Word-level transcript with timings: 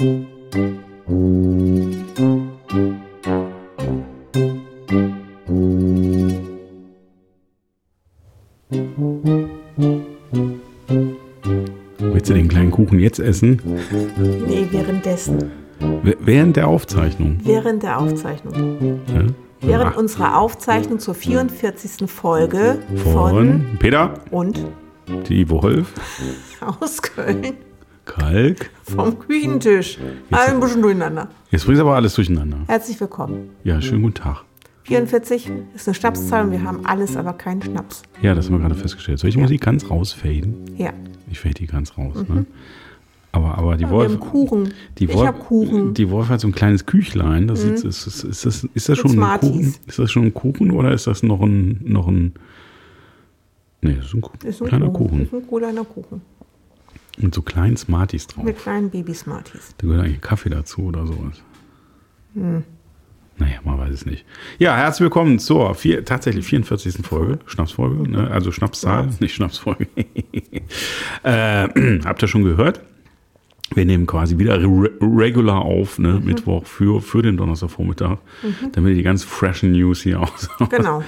Willst 0.00 0.16
du 12.30 12.32
den 12.32 12.48
kleinen 12.48 12.70
Kuchen 12.70 12.98
jetzt 12.98 13.18
essen? 13.18 13.60
Nee, 14.46 14.66
währenddessen. 14.70 15.50
Während 16.02 16.56
der 16.56 16.68
Aufzeichnung. 16.68 17.38
Während 17.44 17.82
der 17.82 17.98
Aufzeichnung. 17.98 19.02
Ja? 19.14 19.26
Während 19.60 19.98
unserer 19.98 20.38
Aufzeichnung 20.38 20.98
zur 20.98 21.14
44. 21.14 22.10
Folge 22.10 22.78
von, 23.04 23.12
Von 23.12 23.66
Peter, 23.78 24.14
und 24.30 24.64
die 25.28 25.50
Wolf, 25.50 25.92
aus 26.80 27.02
Köln 27.02 27.58
Kalk. 28.10 28.70
vom 28.82 29.18
Küchentisch. 29.18 29.98
Ein 30.30 30.60
bisschen 30.60 30.82
durcheinander. 30.82 31.28
Jetzt 31.50 31.64
bringst 31.64 31.80
du 31.80 31.86
aber 31.86 31.94
alles 31.94 32.14
durcheinander. 32.14 32.58
Herzlich 32.66 33.00
willkommen. 33.00 33.50
Ja, 33.62 33.80
schönen 33.80 34.02
guten 34.02 34.14
Tag. 34.14 34.44
44 34.84 35.50
ist 35.74 35.86
eine 35.86 35.94
Schnapszahl 35.94 36.46
und 36.46 36.52
wir 36.52 36.64
haben 36.64 36.84
alles, 36.84 37.16
aber 37.16 37.32
keinen 37.34 37.62
Schnaps. 37.62 38.02
Ja, 38.20 38.34
das 38.34 38.46
haben 38.46 38.54
wir 38.54 38.60
gerade 38.60 38.74
festgestellt. 38.74 39.20
Soll 39.20 39.28
ich 39.28 39.36
die 39.36 39.40
Musik 39.40 39.60
ganz 39.60 39.88
rausfaden? 39.88 40.54
Ja. 40.76 40.92
Ich 41.30 41.38
fade 41.38 41.54
die 41.54 41.66
ganz 41.66 41.96
raus. 41.96 42.16
Ne? 42.28 42.46
Aber, 43.30 43.56
aber 43.56 43.76
die 43.76 43.84
Wir 43.84 43.90
Wolf. 43.90 44.18
Kuchen. 44.18 44.74
Die 44.98 45.04
ich 45.04 45.14
Wolf, 45.14 45.28
habe 45.28 45.38
Kuchen. 45.38 45.94
Die 45.94 46.10
Wolf 46.10 46.28
hat 46.28 46.40
so 46.40 46.48
ein 46.48 46.52
kleines 46.52 46.86
Küchlein. 46.86 47.46
Das 47.46 47.62
ist, 47.62 47.84
ist, 47.84 48.06
ist, 48.08 48.24
ist, 48.24 48.44
das, 48.46 48.64
ist 48.74 48.88
das 48.88 48.98
schon 48.98 49.12
ein 49.12 49.14
Smarties. 49.14 49.50
Kuchen? 49.50 49.74
Ist 49.86 49.98
das 50.00 50.10
schon 50.10 50.24
ein 50.24 50.34
Kuchen 50.34 50.72
oder 50.72 50.92
ist 50.92 51.06
das 51.06 51.22
noch 51.22 51.40
ein, 51.40 51.80
noch 51.84 52.08
ein 52.08 52.32
Nee, 53.82 53.94
das 53.94 54.06
ist 54.06 54.14
ein, 54.14 54.22
Ist 54.48 54.62
ein 54.62 54.68
kleiner 54.68 54.90
Kuchen. 54.90 55.08
Kuchen. 55.08 55.22
Ist 55.22 55.32
ein 55.32 55.58
kleiner 55.58 55.84
Kuchen. 55.84 56.22
Mit 57.20 57.34
so 57.34 57.42
kleinen 57.42 57.76
Smarties 57.76 58.26
drauf. 58.26 58.44
Mit 58.44 58.58
kleinen 58.58 58.90
Baby-Smarties. 58.90 59.74
Da 59.78 59.86
gehört 59.86 60.04
eigentlich 60.04 60.20
Kaffee 60.20 60.50
dazu 60.50 60.82
oder 60.82 61.06
sowas. 61.06 61.42
Hm. 62.34 62.64
Naja, 63.38 63.58
man 63.64 63.78
weiß 63.78 63.92
es 63.92 64.06
nicht. 64.06 64.24
Ja, 64.58 64.76
herzlich 64.76 65.02
willkommen 65.02 65.38
zur 65.38 65.74
vier, 65.74 66.04
tatsächlich 66.04 66.46
44. 66.46 67.06
Folge, 67.06 67.38
Schnapsfolge, 67.46 68.10
ne? 68.10 68.30
also 68.30 68.52
Schnapszahl, 68.52 69.08
nicht 69.20 69.34
Schnapsfolge. 69.34 69.86
äh, 71.22 72.00
habt 72.04 72.22
ihr 72.22 72.28
schon 72.28 72.44
gehört? 72.44 72.82
Wir 73.74 73.84
nehmen 73.84 74.06
quasi 74.06 74.36
wieder 74.38 74.60
re 74.60 74.90
regular 75.00 75.62
auf, 75.62 75.98
ne? 76.00 76.14
Mhm. 76.14 76.24
Mittwoch 76.26 76.66
für, 76.66 77.00
für 77.00 77.22
den 77.22 77.36
Donnerstagvormittag, 77.36 78.18
damit 78.72 78.90
ihr 78.90 78.96
die 78.96 79.02
ganz 79.04 79.22
freshen 79.22 79.70
News 79.72 80.02
hier 80.02 80.20
aus, 80.20 80.48
Genau. 80.70 81.04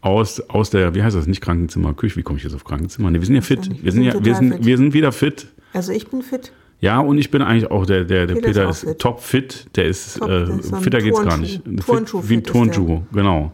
aus, 0.00 0.40
aus 0.48 0.70
der, 0.70 0.94
wie 0.94 1.02
heißt 1.02 1.14
das, 1.16 1.26
nicht 1.26 1.42
Krankenzimmer, 1.42 1.92
Küche, 1.92 2.16
wie 2.16 2.22
komme 2.22 2.38
ich 2.38 2.44
jetzt 2.44 2.54
auf 2.54 2.64
Krankenzimmer? 2.64 3.10
Ne, 3.10 3.20
wir 3.20 3.26
sind 3.26 3.34
ja 3.34 3.42
fit. 3.42 3.68
nicht. 3.68 3.84
Wir 3.84 3.92
sind, 3.92 4.04
ja, 4.04 4.24
wir, 4.24 4.34
sind, 4.34 4.54
fit. 4.54 4.64
wir 4.64 4.76
sind 4.78 4.94
wieder 4.94 5.12
fit. 5.12 5.48
Also 5.74 5.92
ich 5.92 6.08
bin 6.08 6.22
fit. 6.22 6.52
Ja, 6.80 7.00
und 7.00 7.18
ich 7.18 7.30
bin 7.30 7.42
eigentlich 7.42 7.70
auch 7.70 7.84
der, 7.84 8.04
der, 8.04 8.26
der 8.26 8.36
Peter 8.36 8.46
ist 8.48 8.54
Peter 8.54 8.68
ist, 8.70 8.80
fit. 8.80 8.98
top 9.00 9.20
fit. 9.20 9.66
Der 9.76 9.84
ist, 9.84 10.18
Top, 10.18 10.28
äh, 10.30 10.44
der 10.46 10.58
ist 10.60 10.72
ein 10.72 10.80
fitter 10.80 10.98
geht's 11.00 11.18
gar 11.22 11.28
Turnschuh. 11.36 11.40
nicht. 11.42 11.62
Fit, 11.64 11.86
Turnschuh 11.86 12.22
wie 12.22 12.34
ein 12.34 12.38
fit 12.38 12.38
ist 12.38 12.44
der. 12.46 12.52
Turnschuh, 12.52 13.02
genau. 13.12 13.52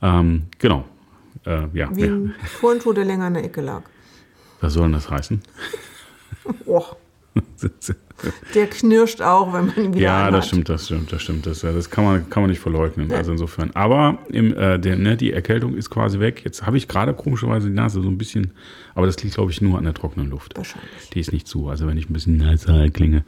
Ähm, 0.00 0.42
genau. 0.58 0.84
Äh, 1.44 1.66
ja, 1.74 1.94
Wie 1.94 2.00
ja. 2.00 2.06
ein 2.06 2.34
Turnschuh, 2.60 2.92
der 2.94 3.04
länger 3.04 3.26
in 3.28 3.34
der 3.34 3.44
Ecke 3.44 3.60
lag. 3.60 3.82
Was 4.62 4.72
soll 4.72 4.84
denn 4.84 4.92
das 4.92 5.10
heißen? 5.10 5.42
Oh, 6.66 6.84
der 8.54 8.66
knirscht 8.68 9.20
auch, 9.20 9.52
wenn 9.52 9.66
man 9.66 9.76
ihn 9.76 9.94
wieder 9.94 10.04
ja, 10.04 10.30
das 10.30 10.46
stimmt, 10.46 10.68
das 10.68 10.86
stimmt, 10.86 11.12
das 11.12 11.22
stimmt. 11.22 11.46
Das, 11.46 11.60
das 11.60 11.90
kann, 11.90 12.04
man, 12.04 12.30
kann 12.30 12.44
man 12.44 12.50
nicht 12.50 12.60
verleugnen. 12.60 13.12
Also 13.12 13.32
insofern. 13.32 13.72
Aber 13.74 14.18
im, 14.28 14.56
äh, 14.56 14.78
der, 14.78 14.96
ne, 14.96 15.16
die 15.16 15.32
Erkältung 15.32 15.74
ist 15.74 15.90
quasi 15.90 16.20
weg. 16.20 16.42
Jetzt 16.44 16.64
habe 16.64 16.76
ich 16.76 16.86
gerade 16.86 17.12
komischerweise 17.12 17.68
die 17.68 17.74
Nase 17.74 18.00
so 18.02 18.08
ein 18.08 18.18
bisschen, 18.18 18.52
aber 18.94 19.06
das 19.06 19.20
liegt, 19.22 19.34
glaube 19.34 19.50
ich, 19.50 19.60
nur 19.60 19.78
an 19.78 19.84
der 19.84 19.94
trockenen 19.94 20.30
Luft. 20.30 20.56
Wahrscheinlich. 20.56 21.10
Die 21.12 21.20
ist 21.20 21.32
nicht 21.32 21.48
zu. 21.48 21.68
Also 21.68 21.86
wenn 21.88 21.98
ich 21.98 22.08
ein 22.08 22.12
bisschen 22.12 22.36
nasal 22.36 22.90
klinge, 22.90 23.24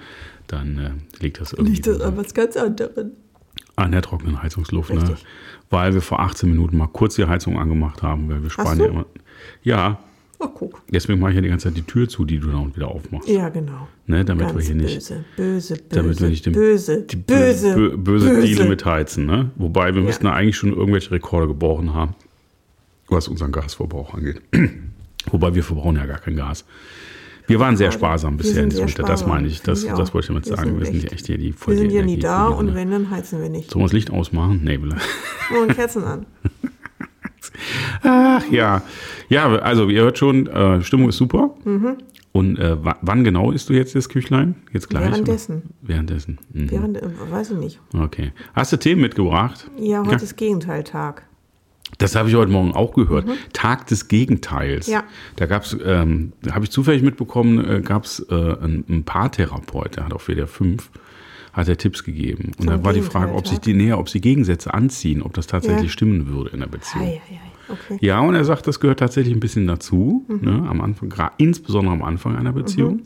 dann 0.46 0.78
äh, 0.78 1.22
liegt 1.22 1.40
das 1.40 1.52
irgendwie. 1.52 1.72
Nicht 1.72 1.86
das 1.86 2.00
an 2.00 2.16
was 2.16 2.32
ganz 2.32 2.56
anderes. 2.56 3.06
An 3.74 3.92
der 3.92 4.02
trockenen 4.02 4.42
Heizungsluft, 4.42 4.94
ne? 4.94 5.16
Weil 5.68 5.94
wir 5.94 6.00
vor 6.00 6.20
18 6.20 6.48
Minuten 6.48 6.76
mal 6.76 6.86
kurz 6.86 7.16
die 7.16 7.26
Heizung 7.26 7.58
angemacht 7.58 8.02
haben, 8.02 8.28
weil 8.28 8.42
wir 8.42 8.50
sparen 8.50 8.78
ja 8.78 8.86
immer. 8.86 9.06
Ja, 9.62 9.98
Oh, 10.38 10.48
guck. 10.48 10.82
deswegen 10.90 11.18
mache 11.18 11.30
ich 11.30 11.36
ja 11.36 11.42
die 11.42 11.48
ganze 11.48 11.68
Zeit 11.68 11.76
die 11.76 11.82
Tür 11.82 12.08
zu, 12.08 12.24
die 12.24 12.38
du 12.38 12.48
dann 12.50 12.74
wieder 12.76 12.88
aufmachst. 12.88 13.28
Ja, 13.28 13.48
genau. 13.48 13.88
Ne, 14.06 14.24
damit 14.24 14.46
Ganz 14.48 14.58
wir 14.58 14.64
hier 14.66 14.74
nicht, 14.74 14.94
böse, 14.94 15.24
böse, 15.36 15.74
böse, 15.74 15.82
damit 15.88 16.20
wir 16.20 16.28
nicht 16.28 16.44
den 16.46 16.52
böse, 16.52 17.02
die 17.02 17.16
böse, 17.16 17.74
bö- 17.74 17.96
böse, 17.96 18.40
Deal 18.42 18.68
mitheizen. 18.68 19.24
Ne? 19.26 19.50
Wobei 19.56 19.94
wir 19.94 20.02
müssten 20.02 20.24
da 20.26 20.32
eigentlich 20.32 20.56
schon 20.56 20.74
irgendwelche 20.74 21.10
Rekorde 21.10 21.48
gebrochen 21.48 21.94
haben, 21.94 22.14
was 23.08 23.28
unseren 23.28 23.50
Gasverbrauch 23.52 24.14
angeht. 24.14 24.40
Wobei 25.30 25.54
wir 25.54 25.64
verbrauchen 25.64 25.96
ja 25.96 26.06
gar 26.06 26.18
kein 26.18 26.36
Gas. 26.36 26.64
Wir 27.48 27.58
waren 27.60 27.76
sehr 27.76 27.92
sparsam 27.92 28.36
bisher 28.36 28.64
in 28.64 28.70
diesem 28.70 28.88
Winter, 28.88 29.04
das 29.04 29.24
meine 29.26 29.46
ich. 29.46 29.62
Das, 29.62 29.84
ich 29.84 29.90
das 29.92 30.12
wollte 30.12 30.24
ich 30.24 30.26
damit 30.28 30.46
Wir 30.48 30.56
sagen. 30.56 30.78
Wir 30.78 30.86
sind 30.86 30.96
echt- 30.96 31.04
ja 31.04 31.12
echt 31.12 31.26
hier 31.26 31.38
die 31.38 31.52
voll 31.52 31.74
Wir 31.74 31.78
sind 31.82 31.92
ja 31.92 32.02
nie 32.02 32.18
da 32.18 32.48
und 32.48 32.74
wenn, 32.74 32.90
dann 32.90 33.10
heizen 33.10 33.40
wir 33.40 33.48
nicht. 33.48 33.70
Sollen 33.70 33.82
wir 33.82 33.86
das 33.86 33.92
Licht 33.92 34.10
ausmachen? 34.10 34.60
Nee, 34.64 34.80
will 34.82 34.94
Und 35.62 35.74
Kerzen 35.74 36.04
an. 36.04 36.26
Ach 38.02 38.42
ja. 38.50 38.82
Ja, 39.28 39.48
also 39.58 39.88
ihr 39.88 40.02
hört 40.02 40.18
schon, 40.18 40.46
äh, 40.46 40.82
Stimmung 40.82 41.08
ist 41.08 41.16
super. 41.16 41.50
Mhm. 41.64 41.96
Und 42.32 42.58
äh, 42.58 42.84
wa- 42.84 42.98
wann 43.00 43.24
genau 43.24 43.50
isst 43.50 43.68
du 43.70 43.72
jetzt 43.72 43.94
das 43.94 44.08
Küchlein? 44.08 44.56
Jetzt 44.72 44.90
gleich? 44.90 45.02
oder? 45.04 45.12
Währenddessen. 45.12 45.62
Währenddessen. 45.82 46.38
Mhm. 46.52 46.70
Während, 46.70 46.96
äh, 47.02 47.08
weiß 47.30 47.52
ich 47.52 47.56
nicht. 47.58 47.80
Okay. 47.98 48.32
Hast 48.54 48.72
du 48.72 48.76
Themen 48.76 49.00
mitgebracht? 49.00 49.70
Ja, 49.78 50.04
heute 50.04 50.22
ist 50.24 50.36
Gegenteiltag. 50.36 51.22
Das 51.98 52.14
habe 52.14 52.28
ich 52.28 52.34
heute 52.34 52.50
Morgen 52.52 52.72
auch 52.74 52.92
gehört. 52.94 53.26
Tag 53.54 53.86
des 53.86 54.08
Gegenteils. 54.08 54.86
Mhm. 54.88 54.92
Ja. 54.92 55.04
Da 55.36 55.46
gab 55.46 55.62
es, 55.62 55.76
ähm, 55.84 56.32
habe 56.50 56.64
ich 56.64 56.70
zufällig 56.70 57.02
mitbekommen, 57.02 57.64
äh, 57.64 57.80
gab 57.80 58.04
es 58.04 58.20
äh, 58.28 58.34
einen, 58.34 58.84
einen 58.88 59.04
Paartherapeut, 59.04 59.96
der 59.96 60.04
hat 60.04 60.12
auf 60.12 60.28
WDR 60.28 60.46
5 60.48 60.90
hat 61.56 61.68
er 61.68 61.76
Tipps 61.78 62.04
gegeben. 62.04 62.52
Und 62.58 62.68
da 62.68 62.84
war 62.84 62.92
die 62.92 63.00
Frage, 63.02 63.32
ob 63.34 63.48
sich 63.48 63.58
die 63.58 63.72
näher, 63.74 63.98
ob 63.98 64.08
sie 64.10 64.20
Gegensätze 64.20 64.72
anziehen, 64.74 65.22
ob 65.22 65.32
das 65.34 65.46
tatsächlich 65.46 65.84
Ja. 65.86 65.88
stimmen 65.90 66.28
würde 66.28 66.50
in 66.50 66.60
der 66.60 66.66
Beziehung. 66.68 67.06
Ei, 67.06 67.08
ei, 67.30 67.34
ei. 67.34 67.72
Okay. 67.72 67.98
Ja, 68.00 68.20
und 68.20 68.34
er 68.34 68.44
sagt, 68.44 68.66
das 68.68 68.78
gehört 68.78 69.00
tatsächlich 69.00 69.34
ein 69.34 69.40
bisschen 69.40 69.66
dazu, 69.66 70.24
Mhm. 70.28 70.38
ne, 70.42 70.68
am 70.68 70.80
Anfang, 70.80 71.12
insbesondere 71.38 71.94
am 71.94 72.02
Anfang 72.02 72.36
einer 72.36 72.52
Beziehung. 72.52 73.00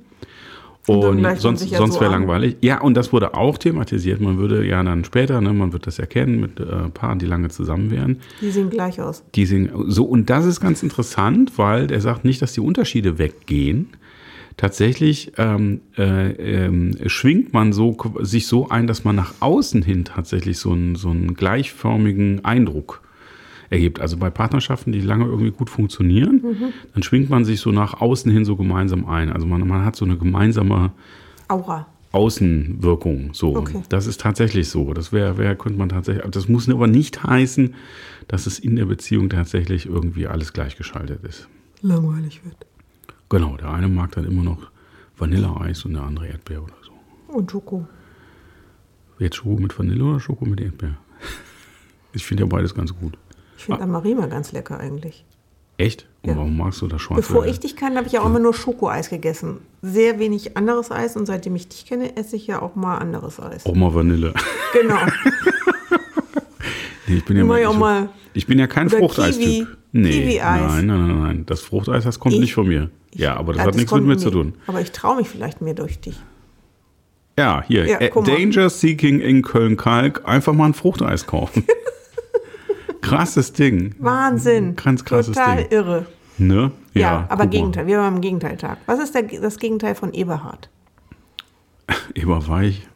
Und 0.87 1.03
dann 1.03 1.11
Und, 1.16 1.22
man 1.22 1.37
sonst, 1.37 1.71
ja 1.71 1.78
sonst 1.78 1.94
so 1.94 2.00
wäre 2.00 2.12
an. 2.15 2.22
langweilig. 2.22 2.56
Ja, 2.62 2.81
und 2.81 2.94
das 2.94 3.12
wurde 3.12 3.34
auch 3.34 3.59
thematisiert. 3.59 4.21
Man 4.21 4.38
würde 4.38 4.67
ja 4.67 4.82
dann 4.82 5.05
später, 5.05 5.41
ne, 5.41 5.53
man 5.53 5.72
wird 5.72 5.87
das 5.87 5.99
erkennen 5.99 6.41
mit 6.41 6.59
äh, 6.59 6.88
Paaren, 6.93 7.19
die 7.19 7.27
lange 7.27 7.49
zusammen 7.50 7.91
wären. 7.91 8.17
Die 8.41 8.50
sehen 8.50 8.71
gleich 8.71 9.00
aus. 9.00 9.22
Die 9.34 9.47
singen 9.47 9.71
so, 9.88 10.05
und 10.05 10.28
das 10.31 10.44
ist 10.47 10.59
ganz 10.61 10.82
interessant, 10.82 11.53
weil 11.56 11.87
der 11.87 12.00
sagt 12.00 12.25
nicht, 12.25 12.43
dass 12.43 12.55
die 12.55 12.61
Unterschiede 12.61 13.19
weggehen. 13.19 13.88
Tatsächlich 14.60 15.32
ähm, 15.38 15.81
äh, 15.97 16.32
ähm, 16.32 16.94
schwingt 17.06 17.54
man 17.54 17.72
so, 17.72 17.97
sich 18.21 18.47
so 18.47 18.69
ein, 18.69 18.87
dass 18.87 19.04
man 19.04 19.16
nach 19.16 19.32
außen 19.41 19.81
hin 19.81 20.04
tatsächlich 20.04 20.59
so 20.59 20.72
einen, 20.72 20.97
so 20.97 21.09
einen 21.09 21.32
gleichförmigen 21.32 22.44
Eindruck 22.44 23.00
ergibt. 23.70 24.03
Also 24.03 24.19
bei 24.19 24.28
Partnerschaften, 24.28 24.93
die 24.93 25.00
lange 25.00 25.25
irgendwie 25.25 25.50
gut 25.50 25.70
funktionieren, 25.70 26.43
dann 26.93 27.03
schwingt 27.03 27.31
man 27.31 27.47
sich 27.47 27.59
so 27.60 27.72
nach 27.72 28.03
außen 28.03 28.31
hin 28.31 28.44
so 28.44 28.54
gemeinsam 28.54 29.06
ein. 29.06 29.32
Also 29.32 29.47
man, 29.47 29.66
man 29.66 29.82
hat 29.82 29.97
so 29.97 30.04
eine 30.04 30.19
gemeinsame 30.19 30.93
Aura. 31.49 31.87
Außenwirkung. 32.12 33.31
So, 33.32 33.56
Okay. 33.56 33.81
das 33.88 34.06
ist 34.06 34.20
tatsächlich 34.20 34.69
so. 34.69 34.93
Das 34.93 35.10
wäre, 35.10 35.38
wär, 35.38 35.56
könnte 35.56 35.78
man 35.78 35.88
tatsächlich. 35.88 36.31
Das 36.32 36.49
muss 36.49 36.69
aber 36.69 36.87
nicht 36.87 37.25
heißen, 37.25 37.75
dass 38.28 38.47
es 38.47 38.59
in 38.59 38.76
der 38.76 38.84
Beziehung 38.84 39.31
tatsächlich 39.31 39.87
irgendwie 39.87 40.26
alles 40.26 40.53
gleichgeschaltet 40.53 41.25
ist. 41.25 41.49
Langweilig 41.81 42.44
wird. 42.44 42.66
Genau, 43.30 43.56
der 43.56 43.70
eine 43.70 43.88
mag 43.88 44.10
dann 44.12 44.24
immer 44.26 44.42
noch 44.42 44.70
Vanilleeis 45.16 45.84
und 45.84 45.94
der 45.94 46.02
andere 46.02 46.26
Erdbeer 46.28 46.62
oder 46.62 46.74
so. 46.82 46.92
Und 47.32 47.50
Schoko. 47.50 47.86
Jetzt 49.18 49.36
Schoko 49.36 49.60
mit 49.60 49.78
Vanille 49.78 50.04
oder 50.04 50.20
Schoko 50.20 50.44
mit 50.44 50.60
Erdbeer? 50.60 50.96
Ich 52.12 52.26
finde 52.26 52.42
ja 52.42 52.48
beides 52.48 52.74
ganz 52.74 52.92
gut. 52.92 53.16
Ich 53.56 53.66
finde 53.66 53.82
Amarima 53.82 54.26
ganz 54.26 54.50
lecker 54.50 54.80
eigentlich. 54.80 55.24
Echt? 55.76 56.08
Und 56.22 56.30
Ja. 56.30 56.36
warum 56.36 56.56
magst 56.56 56.82
du 56.82 56.88
das 56.88 57.00
schwarze? 57.00 57.20
Bevor 57.22 57.46
ich 57.46 57.60
dich 57.60 57.76
kannte, 57.76 57.98
habe 57.98 58.08
ich 58.08 58.12
ja 58.14 58.20
auch 58.22 58.26
immer 58.26 58.40
nur 58.40 58.52
Schokoeis 58.52 59.08
gegessen. 59.10 59.58
Sehr 59.80 60.19
wenig 60.19 60.56
anderes 60.56 60.90
Eis 60.90 61.16
und 61.16 61.26
seitdem 61.26 61.54
ich 61.54 61.69
dich 61.69 61.86
kenne, 61.86 62.16
esse 62.16 62.34
ich 62.34 62.48
ja 62.48 62.60
auch 62.62 62.74
mal 62.74 62.98
anderes 62.98 63.38
Eis. 63.38 63.64
auch 63.64 63.76
mal 63.76 63.94
Vanille. 63.94 64.34
Genau. 64.72 64.96
Nee, 67.06 67.16
ich 67.16 67.25
bin 67.25 67.37
ja, 67.37 67.44
Mach 67.44 67.56
ich 67.58 67.66
auch 67.66 67.76
mal- 67.78 68.08
ich 68.34 68.46
bin 68.46 68.58
ja 68.58 68.66
kein 68.69 68.88
Fruchteistyp. 68.88 69.66
Nee, 69.92 70.38
nein, 70.42 70.87
nein, 70.87 71.06
nein, 71.08 71.22
nein. 71.22 71.46
Das 71.46 71.60
Fruchteis, 71.62 72.04
das 72.04 72.19
kommt 72.20 72.34
Ich- 72.34 72.40
nicht 72.40 72.54
von 72.54 72.69
mir. 72.69 72.90
ja, 73.12 73.37
aber 73.37 73.52
das 73.52 73.62
Ja, 73.62 73.66
hat 73.69 73.75
nichts 73.75 73.92
mit 73.92 74.04
mir 74.04 74.16
zu 74.19 74.31
tun. 74.31 74.54
Aber 74.66 74.81
ich 74.81 74.92
traue 74.92 75.16
mich 75.16 75.28
vielleicht 75.28 75.60
mehr 75.60 75.75
durch 75.75 76.00
dich. 76.00 76.16
Ja, 77.38 77.62
hier, 77.66 77.87
Ja, 77.87 77.98
äh. 77.98 78.10
Danger 78.10 78.69
Seeking 78.70 79.20
in 79.20 79.42
Köln-Kalk, 79.42 80.22
einfach 80.28 80.52
mal 80.52 80.66
ein 80.66 80.75
Fruchteis 80.75 81.26
kaufen. 81.26 81.64
krasses 83.00 83.52
Ding. 83.52 83.94
Wahnsinn. 83.98 84.76
Ganz 84.76 85.04
krasses 85.04 85.34
Total 85.34 85.56
Ding. 85.64 85.66
irre. 85.70 86.06
Ne? 86.38 86.70
Ja, 86.94 87.26
aber 87.28 87.28
guck 87.28 87.38
mal. 87.38 87.46
Gegenteil. 87.48 87.86
Wir 87.86 87.98
haben 88.00 88.16
am 88.16 88.20
Gegenteiltag. 88.20 88.78
Was 88.86 88.98
ist 89.00 89.14
der, 89.14 89.22
das 89.25 89.58
Gegenteil 89.58 89.94
von 89.94 90.12
Eberhard? 90.12 90.69
Eberweich. 92.14 92.86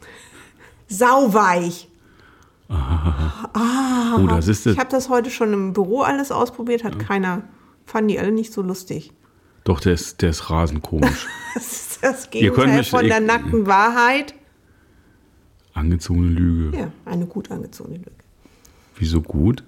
Sauweich. 0.89 1.89
Oh, 2.69 4.27
das 4.29 4.49
ist 4.49 4.67
Ich 4.67 4.73
das, 4.75 4.79
habe 4.79 4.91
das 4.91 5.09
heute 5.09 5.31
schon 5.31 5.53
im 5.53 5.73
Büro 5.73 6.01
alles 6.03 6.33
ausprobiert, 6.33 6.85
hat 6.85 6.99
keiner, 6.99 7.43
fanden 7.87 8.09
die 8.09 8.19
alle 8.19 8.33
nicht 8.33 8.53
so 8.53 8.63
lustig. 8.63 9.13
doch, 9.65 9.81
der 9.81 9.93
ist, 9.95 10.23
der 10.23 10.31
ist 10.31 10.51
rasend 10.51 10.83
komisch. 10.83 11.27
Das 11.55 11.71
ist 11.73 12.03
das 12.03 12.31
Gegenteil 12.31 12.79
mich- 12.79 12.91
von 12.91 13.05
der 13.07 13.21
nackten 13.21 13.67
Wahrheit. 13.69 14.35
Angezogene 15.73 16.29
Lüge. 16.29 16.77
Ja, 16.77 16.91
eine 17.05 17.27
gut 17.27 17.49
angezogene 17.53 17.99
Lüge. 17.99 18.11
Wieso 18.97 19.23
gut? 19.23 19.63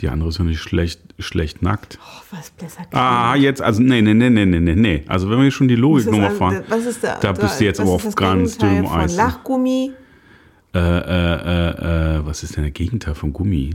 Die 0.00 0.08
andere 0.08 0.30
ist 0.30 0.38
ja 0.38 0.44
nicht 0.44 0.60
schlecht, 0.60 1.00
schlecht 1.18 1.60
nackt. 1.60 1.98
Oh, 2.02 2.22
was 2.36 2.50
besser 2.52 2.82
Ah, 2.92 3.34
jetzt, 3.34 3.60
also, 3.60 3.82
nee, 3.82 4.00
nee, 4.00 4.14
nee, 4.14 4.30
nee, 4.30 4.46
nee, 4.46 4.60
nee. 4.74 5.04
Also, 5.06 5.28
wenn 5.28 5.42
wir 5.42 5.50
schon 5.50 5.68
die 5.68 5.74
Logik 5.76 6.06
nochmal 6.10 6.30
fahren, 6.30 6.62
was 6.68 6.86
ist 6.86 7.04
da, 7.04 7.18
da 7.18 7.32
bist 7.32 7.60
du 7.60 7.64
jetzt 7.64 7.80
aber 7.80 7.90
auf 7.90 8.14
ganz 8.14 8.56
dünnem 8.56 8.86
Eis. 8.86 9.14
Lachgummi. 9.16 9.92
Äh, 10.74 10.78
äh, 10.78 10.80
äh, 10.80 12.16
äh, 12.18 12.26
was 12.26 12.42
ist 12.42 12.56
denn 12.56 12.62
der 12.64 12.70
Gegenteil 12.72 13.14
von 13.14 13.32
Gummi? 13.32 13.74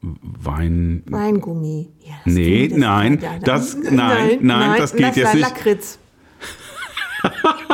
Wein. 0.00 1.02
Weingummi. 1.06 1.90
Ja, 2.00 2.14
das 2.24 2.34
Nee, 2.34 2.68
geht, 2.68 2.76
nein, 2.78 3.18
ja, 3.22 3.38
das- 3.38 3.76
nein, 3.90 4.38
nein, 4.40 4.78
das 4.78 4.92
geht 4.96 5.14
jetzt 5.16 5.26
war 5.26 5.34
nicht. 5.34 5.48
Lakritz. 5.48 5.98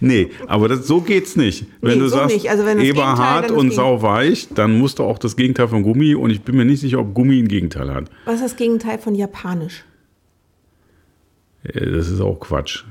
Nee, 0.00 0.30
aber 0.46 0.68
das, 0.68 0.86
so 0.86 1.00
geht's 1.00 1.34
nicht. 1.34 1.66
Wenn 1.80 1.94
Nee, 1.94 1.98
du 2.04 2.08
so 2.08 2.16
sagst. 2.18 2.46
Also 2.48 2.64
wenn 2.64 2.78
das 2.78 2.86
dann 2.96 3.42
das 3.42 3.50
und 3.50 3.72
sauweich, 3.72 4.48
dann 4.54 4.78
musst 4.78 4.98
du 5.00 5.04
auch 5.04 5.18
das 5.18 5.34
Gegenteil 5.34 5.66
von 5.68 5.82
Gummi 5.82 6.14
und 6.14 6.30
ich 6.30 6.42
bin 6.42 6.56
mir 6.56 6.64
nicht 6.64 6.80
sicher, 6.80 7.00
ob 7.00 7.14
Gummi 7.14 7.38
ein 7.40 7.48
Gegenteil 7.48 7.92
hat. 7.92 8.08
Was 8.24 8.36
ist 8.36 8.42
das 8.44 8.56
Gegenteil 8.56 8.98
von 8.98 9.14
Japanisch? 9.16 9.84
Äh, 11.64 11.90
Das 11.90 12.08
ist 12.08 12.20
auch 12.20 12.38
Quatsch. 12.38 12.84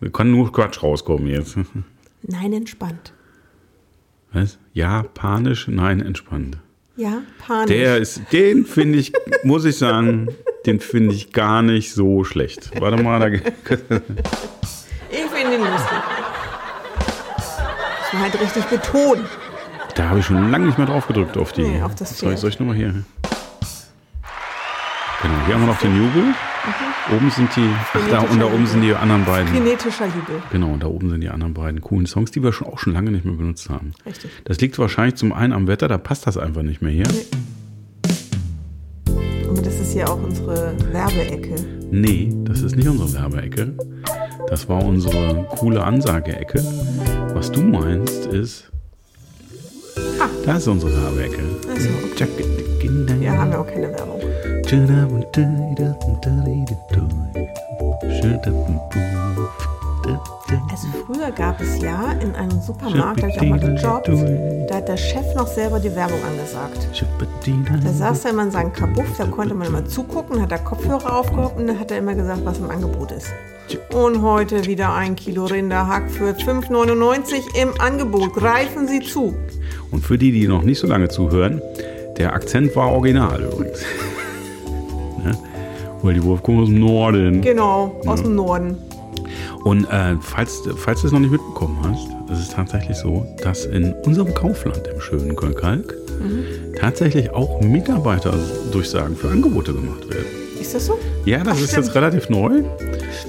Da 0.00 0.08
kann 0.10 0.30
nur 0.30 0.52
Quatsch 0.52 0.82
rauskommen 0.82 1.26
jetzt. 1.26 1.56
Nein, 2.22 2.52
entspannt. 2.52 3.12
Was? 4.32 4.58
Japanisch? 4.72 5.68
Nein, 5.68 6.00
entspannt. 6.00 6.58
Japanisch. 6.96 7.66
Der 7.68 7.98
ist, 7.98 8.20
den 8.32 8.64
finde 8.66 8.98
ich, 8.98 9.12
muss 9.44 9.64
ich 9.64 9.76
sagen, 9.78 10.28
den 10.66 10.80
finde 10.80 11.14
ich 11.14 11.32
gar 11.32 11.62
nicht 11.62 11.92
so 11.92 12.24
schlecht. 12.24 12.70
Warte 12.80 13.02
mal, 13.02 13.18
da, 13.18 13.28
ich 13.28 13.40
finde 13.42 13.54
ihn 15.54 15.60
lustig. 15.60 15.98
Muss 17.36 18.12
man 18.12 18.22
halt 18.22 18.40
richtig 18.40 18.64
betonen. 18.66 19.24
da 19.94 20.08
habe 20.10 20.18
ich 20.20 20.26
schon 20.26 20.50
lange 20.50 20.66
nicht 20.66 20.78
mehr 20.78 20.86
drauf 20.86 21.06
gedrückt 21.06 21.36
auf 21.36 21.52
die. 21.52 21.62
Nee, 21.62 21.82
auf 21.82 21.94
das 21.94 22.18
soll, 22.18 22.32
ich- 22.32 22.32
Pferd. 22.34 22.40
soll 22.40 22.50
ich 22.50 22.58
nochmal 22.60 22.76
hier? 22.76 23.04
Genau, 25.22 25.34
hier 25.46 25.54
haben 25.54 25.62
wir 25.62 25.68
noch 25.68 25.78
den 25.78 25.96
Jubel. 25.96 26.22
Mhm. 26.22 27.16
Oben 27.16 27.30
sind 27.30 27.54
die, 27.56 27.68
ach 27.94 28.08
da, 28.10 28.20
und 28.20 28.40
da 28.40 28.46
oben 28.46 28.66
sind 28.66 28.82
die 28.82 28.92
anderen 28.92 29.24
beiden. 29.24 29.52
Kinetischer 29.52 30.06
Jubel. 30.06 30.42
Genau, 30.50 30.72
und 30.72 30.82
da 30.82 30.88
oben 30.88 31.10
sind 31.10 31.20
die 31.20 31.28
anderen 31.28 31.54
beiden 31.54 31.80
coolen 31.80 32.06
Songs, 32.06 32.30
die 32.30 32.42
wir 32.42 32.52
schon 32.52 32.66
auch 32.66 32.78
schon 32.78 32.92
lange 32.92 33.10
nicht 33.10 33.24
mehr 33.24 33.34
benutzt 33.34 33.70
haben. 33.70 33.92
Richtig. 34.04 34.30
Das 34.44 34.60
liegt 34.60 34.78
wahrscheinlich 34.78 35.16
zum 35.16 35.32
einen 35.32 35.52
am 35.52 35.66
Wetter, 35.68 35.88
da 35.88 35.98
passt 35.98 36.26
das 36.26 36.36
einfach 36.36 36.62
nicht 36.62 36.82
mehr 36.82 36.92
hier. 36.92 37.06
Und 39.48 39.64
das 39.66 39.80
ist 39.80 39.94
ja 39.94 40.08
auch 40.08 40.22
unsere 40.22 40.74
Werbeecke. 40.92 41.54
Nee, 41.90 42.32
das 42.44 42.62
ist 42.62 42.74
nicht 42.74 42.88
unsere 42.88 43.12
Werbeecke. 43.12 43.74
Das 44.48 44.68
war 44.68 44.82
unsere 44.84 45.46
coole 45.50 45.84
Ansage-Ecke. 45.84 46.64
Was 47.34 47.52
du 47.52 47.62
meinst 47.62 48.26
ist. 48.26 48.70
Ah. 50.20 50.28
Da 50.44 50.56
ist 50.56 50.66
unsere 50.68 50.92
Werbeecke. 50.92 51.42
Ach 51.70 51.78
so, 51.78 53.20
Ja, 53.22 53.36
haben 53.36 53.50
wir 53.50 53.60
auch 53.60 53.66
keine 53.66 53.88
Werbung. 53.90 54.20
Also 60.70 60.88
früher 61.04 61.30
gab 61.30 61.60
es 61.60 61.78
ja 61.82 62.12
in 62.12 62.34
einem 62.34 62.58
Supermarkt, 62.58 63.18
da 63.18 63.24
habe 63.24 63.32
ich 63.32 63.40
auch 63.40 63.44
mal 63.44 63.60
gejobbt, 63.60 64.08
da 64.70 64.76
hat 64.76 64.88
der 64.88 64.96
Chef 64.96 65.34
noch 65.34 65.46
selber 65.46 65.78
die 65.78 65.94
Werbung 65.94 66.20
angesagt. 66.24 66.88
Da 67.84 67.92
saß 67.92 68.24
er 68.24 68.30
immer 68.30 68.44
in 68.44 68.50
seinem 68.50 68.72
Kabuff, 68.72 69.18
da 69.18 69.26
konnte 69.26 69.52
man 69.52 69.66
immer 69.66 69.84
zugucken, 69.84 70.40
hat 70.40 70.50
der 70.50 70.60
Kopfhörer 70.60 71.18
aufgehoben 71.18 71.60
und 71.60 71.66
dann 71.66 71.78
hat 71.78 71.90
er 71.90 71.98
immer 71.98 72.14
gesagt, 72.14 72.40
was 72.46 72.56
im 72.56 72.70
Angebot 72.70 73.12
ist. 73.12 73.30
Und 73.92 74.22
heute 74.22 74.64
wieder 74.64 74.94
ein 74.94 75.16
Kilo 75.16 75.44
Rinderhack 75.44 76.10
für 76.10 76.30
5,99 76.30 77.60
im 77.60 77.78
Angebot. 77.78 78.32
Greifen 78.32 78.88
Sie 78.88 79.00
zu. 79.00 79.34
Und 79.90 80.02
für 80.02 80.16
die, 80.16 80.32
die 80.32 80.48
noch 80.48 80.62
nicht 80.62 80.78
so 80.78 80.86
lange 80.86 81.10
zuhören, 81.10 81.60
der 82.16 82.32
Akzent 82.32 82.74
war 82.74 82.90
original 82.90 83.42
übrigens. 83.42 83.84
Weil 86.02 86.14
die 86.14 86.22
Wurf 86.22 86.42
kommt 86.42 86.60
aus 86.62 86.68
dem 86.68 86.80
Norden. 86.80 87.40
Genau, 87.40 88.00
aus 88.06 88.22
dem 88.22 88.34
Norden. 88.34 88.76
Und 89.64 89.84
äh, 89.84 90.16
falls, 90.20 90.62
falls 90.76 91.00
du 91.02 91.06
es 91.06 91.12
noch 91.12 91.20
nicht 91.20 91.30
mitbekommen 91.30 91.78
hast, 91.84 92.08
es 92.32 92.40
ist 92.40 92.52
tatsächlich 92.52 92.96
so, 92.96 93.26
dass 93.42 93.66
in 93.66 93.92
unserem 94.04 94.34
Kaufland 94.34 94.86
im 94.92 95.00
schönen 95.00 95.36
Köln-Kalk 95.36 95.94
tatsächlich 96.78 97.30
auch 97.30 97.60
Mitarbeiterdurchsagen 97.60 99.16
für 99.16 99.28
Angebote 99.28 99.72
gemacht 99.72 100.08
werden. 100.08 100.26
Ist 100.60 100.74
das 100.74 100.86
so? 100.86 100.98
Ja, 101.24 101.38
das 101.38 101.56
Ach, 101.56 101.60
ist 101.60 101.70
stimmt. 101.72 101.86
jetzt 101.86 101.94
relativ 101.94 102.28
neu. 102.28 102.62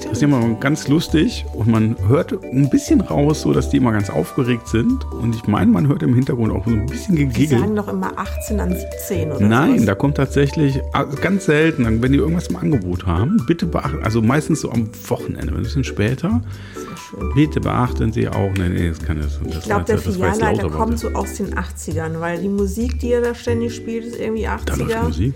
Das 0.04 0.18
ist 0.18 0.22
immer 0.22 0.54
ganz 0.60 0.86
lustig 0.88 1.44
und 1.54 1.66
man 1.68 1.96
hört 2.08 2.32
ein 2.44 2.70
bisschen 2.70 3.00
raus, 3.00 3.40
so 3.42 3.52
dass 3.52 3.70
die 3.70 3.78
immer 3.78 3.90
ganz 3.92 4.10
aufgeregt 4.10 4.68
sind. 4.68 5.04
Und 5.12 5.34
ich 5.34 5.46
meine, 5.48 5.70
man 5.72 5.88
hört 5.88 6.02
im 6.04 6.14
Hintergrund 6.14 6.52
auch 6.52 6.64
so 6.64 6.70
ein 6.70 6.86
bisschen 6.86 7.16
Die 7.16 7.26
Gegigel. 7.26 7.58
sagen 7.58 7.74
doch 7.74 7.88
immer 7.88 8.12
18 8.16 8.60
an 8.60 8.76
17 8.76 9.32
oder 9.32 9.40
Nein, 9.40 9.72
sowas. 9.74 9.86
da 9.86 9.94
kommt 9.96 10.16
tatsächlich 10.16 10.80
also 10.92 11.16
ganz 11.20 11.46
selten, 11.46 12.00
wenn 12.02 12.12
die 12.12 12.18
irgendwas 12.18 12.46
im 12.48 12.56
Angebot 12.56 13.06
haben, 13.06 13.42
bitte 13.46 13.66
beachten, 13.66 13.98
also 14.04 14.22
meistens 14.22 14.60
so 14.60 14.70
am 14.70 14.88
Wochenende, 15.08 15.52
ein 15.54 15.62
bisschen 15.62 15.82
später, 15.84 16.42
Sehr 16.74 16.84
schön. 16.96 17.32
bitte 17.34 17.60
beachten 17.60 18.12
Sie 18.12 18.28
auch, 18.28 18.52
nee, 18.56 18.68
nee, 18.68 18.88
das 18.90 19.00
kann 19.00 19.18
das, 19.20 19.40
das 19.42 19.56
Ich 19.58 19.64
glaube, 19.64 19.84
der 19.84 19.96
die 19.96 20.02
Filialleiter 20.12 20.68
kommt 20.70 20.98
so 20.98 21.08
aus 21.10 21.34
den 21.34 21.54
80ern, 21.54 22.20
weil 22.20 22.40
die 22.40 22.48
Musik, 22.48 23.00
die 23.00 23.10
er 23.12 23.20
da 23.22 23.34
ständig 23.34 23.74
spielt, 23.74 24.04
ist 24.04 24.20
irgendwie 24.20 24.46
80er. 24.48 24.64
Da 24.66 24.74
läuft 24.76 25.02
Musik. 25.04 25.34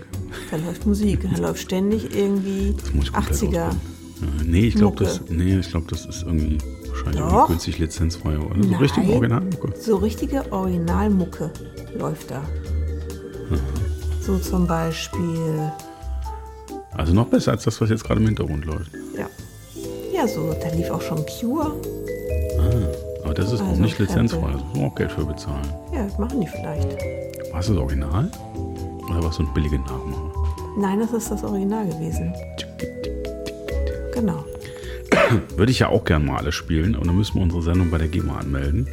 Da 0.51 0.57
läuft 0.59 0.87
Musik. 0.87 1.19
Da 1.35 1.41
läuft 1.41 1.61
ständig 1.63 2.15
irgendwie 2.17 2.75
Das 2.81 2.95
muss 2.95 3.05
ich 3.07 3.13
komplett 3.13 3.35
80er. 3.35 3.47
ausblenden. 3.47 3.98
Ja, 4.21 4.27
nee, 4.45 4.67
ich 4.67 4.75
glaube, 4.75 5.05
das, 5.05 5.21
nee, 5.29 5.59
ich 5.59 5.69
glaub, 5.71 5.87
das 5.89 6.05
ist 6.07 6.23
irgendwie 6.25 6.59
wahrscheinlich 6.89 7.21
Doch. 7.21 7.33
irgendwie 7.33 7.53
günstig 7.53 7.79
lizenzfrei 7.79 8.39
oder 8.39 8.63
so 8.63 8.75
richtig 8.77 9.05
Nein. 9.05 9.13
Originalmucke. 9.15 9.73
So 9.81 9.97
richtige 9.97 10.53
Originalmucke 10.53 11.51
läuft 11.97 12.31
da. 12.31 12.43
So 14.21 14.39
zum 14.39 14.67
Beispiel, 14.67 15.73
Also 16.93 17.15
noch 17.15 17.27
besser 17.29 17.53
als 17.53 17.65
das, 17.65 17.81
was 17.81 17.89
jetzt 17.91 18.05
gerade 18.05 18.21
im 18.21 18.27
Hintergrund 18.27 18.65
läuft. 18.65 18.91
ja. 19.17 19.27
Ja, 20.13 20.27
so, 20.27 20.53
da 20.61 20.69
lief 20.75 20.91
auch 20.91 21.01
schon 21.01 21.25
Cure. 21.27 21.73
Aber 23.23 23.35
das 23.35 23.53
ist 23.53 23.61
auch 23.61 23.67
Also 23.69 23.83
nicht 23.83 23.97
Krempel. 23.97 24.17
lizenzfrei, 24.17 24.51
da 24.51 24.59
muss 24.59 24.75
man 24.77 24.85
auch 24.87 24.95
Geld 24.97 25.13
für 25.13 25.25
bezahlen. 25.25 25.63
Ja, 25.95 26.05
das 26.05 26.19
machen 26.19 26.41
die 26.41 26.47
vielleicht. 26.49 26.91
War 27.53 27.61
es 27.61 27.69
das 27.69 27.77
Original? 27.77 28.29
Oder 29.09 29.23
war 29.23 29.31
es 29.31 29.37
so 29.37 29.45
ein 29.45 29.55
billiger 29.55 29.79
Nachmacher? 29.79 30.33
Nein, 30.77 30.99
das 31.01 31.13
ist 31.13 31.31
das 31.31 31.45
Original 31.45 31.87
gewesen. 31.87 32.33
Genau. 34.19 34.45
Würde 35.57 35.71
ich 35.73 35.79
ja 35.79 35.89
auch 35.89 36.05
gern 36.05 36.25
mal 36.27 36.39
alles 36.39 36.55
spielen, 36.55 36.95
aber 36.97 37.05
dann 37.07 37.17
müssen 37.17 37.35
wir 37.37 37.43
unsere 37.43 37.63
Sendung 37.63 37.91
bei 37.91 37.99
der 37.99 38.09
GEMA 38.09 38.39
anmelden. 38.39 38.89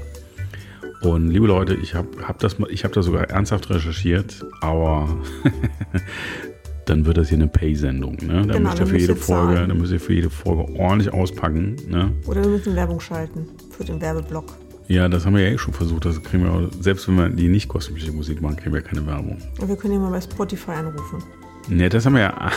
Und 1.02 1.30
liebe 1.30 1.48
Leute, 1.48 1.76
ich 1.76 1.94
habe 1.94 2.08
hab 2.28 2.40
das, 2.40 2.56
ich 2.70 2.84
hab 2.84 2.94
da 2.94 3.02
sogar 3.04 3.30
ernsthaft 3.30 3.70
recherchiert, 3.70 4.44
aber 4.62 5.08
dann 6.86 7.06
wird 7.06 7.18
das 7.18 7.30
hier 7.30 7.38
eine 7.38 7.48
Pay-Sendung. 7.48 8.18
Ne? 8.22 8.46
Da 8.48 8.54
Genau, 8.54 8.70
müsst 8.70 8.76
ihr 8.76 8.80
dann 8.80 8.88
für 8.88 8.98
jede 8.98 9.16
Folge, 9.16 9.54
zahlen. 9.56 9.70
dann 9.70 9.78
müsst 9.80 9.92
ihr 9.94 10.00
für 10.00 10.14
jede 10.14 10.30
Folge 10.30 10.80
ordentlich 10.80 11.14
auspacken. 11.14 11.76
Ne? 11.90 12.12
Oder 12.28 12.44
wir 12.44 12.50
müssen 12.52 12.76
Werbung 12.76 13.00
schalten 13.00 13.48
für 13.76 13.84
den 13.84 14.00
Werbeblock. 14.02 14.46
Ja, 14.88 15.10
das 15.10 15.26
haben 15.26 15.36
wir 15.36 15.44
ja 15.48 15.54
eh 15.54 15.58
schon 15.58 15.74
versucht. 15.74 16.06
Das 16.06 16.22
kriegen 16.22 16.44
wir, 16.44 16.52
auch- 16.52 16.70
selbst 16.80 17.08
wenn 17.08 17.18
wir 17.18 17.30
die 17.30 17.48
nicht 17.50 17.68
kostenpflichtige 17.68 18.16
Musik 18.16 18.42
machen, 18.42 18.56
kriegen 18.56 18.74
wir 18.74 18.82
keine 18.82 19.06
Werbung. 19.06 19.38
Und 19.60 19.68
wir 19.68 19.76
können 19.76 19.96
ja 19.96 20.00
mal 20.00 20.12
bei 20.12 20.22
Spotify 20.22 20.72
anrufen. 20.72 21.24
Ne, 21.68 21.90
das 21.90 22.06
haben 22.06 22.14
wir 22.14 22.22
ja. 22.22 22.52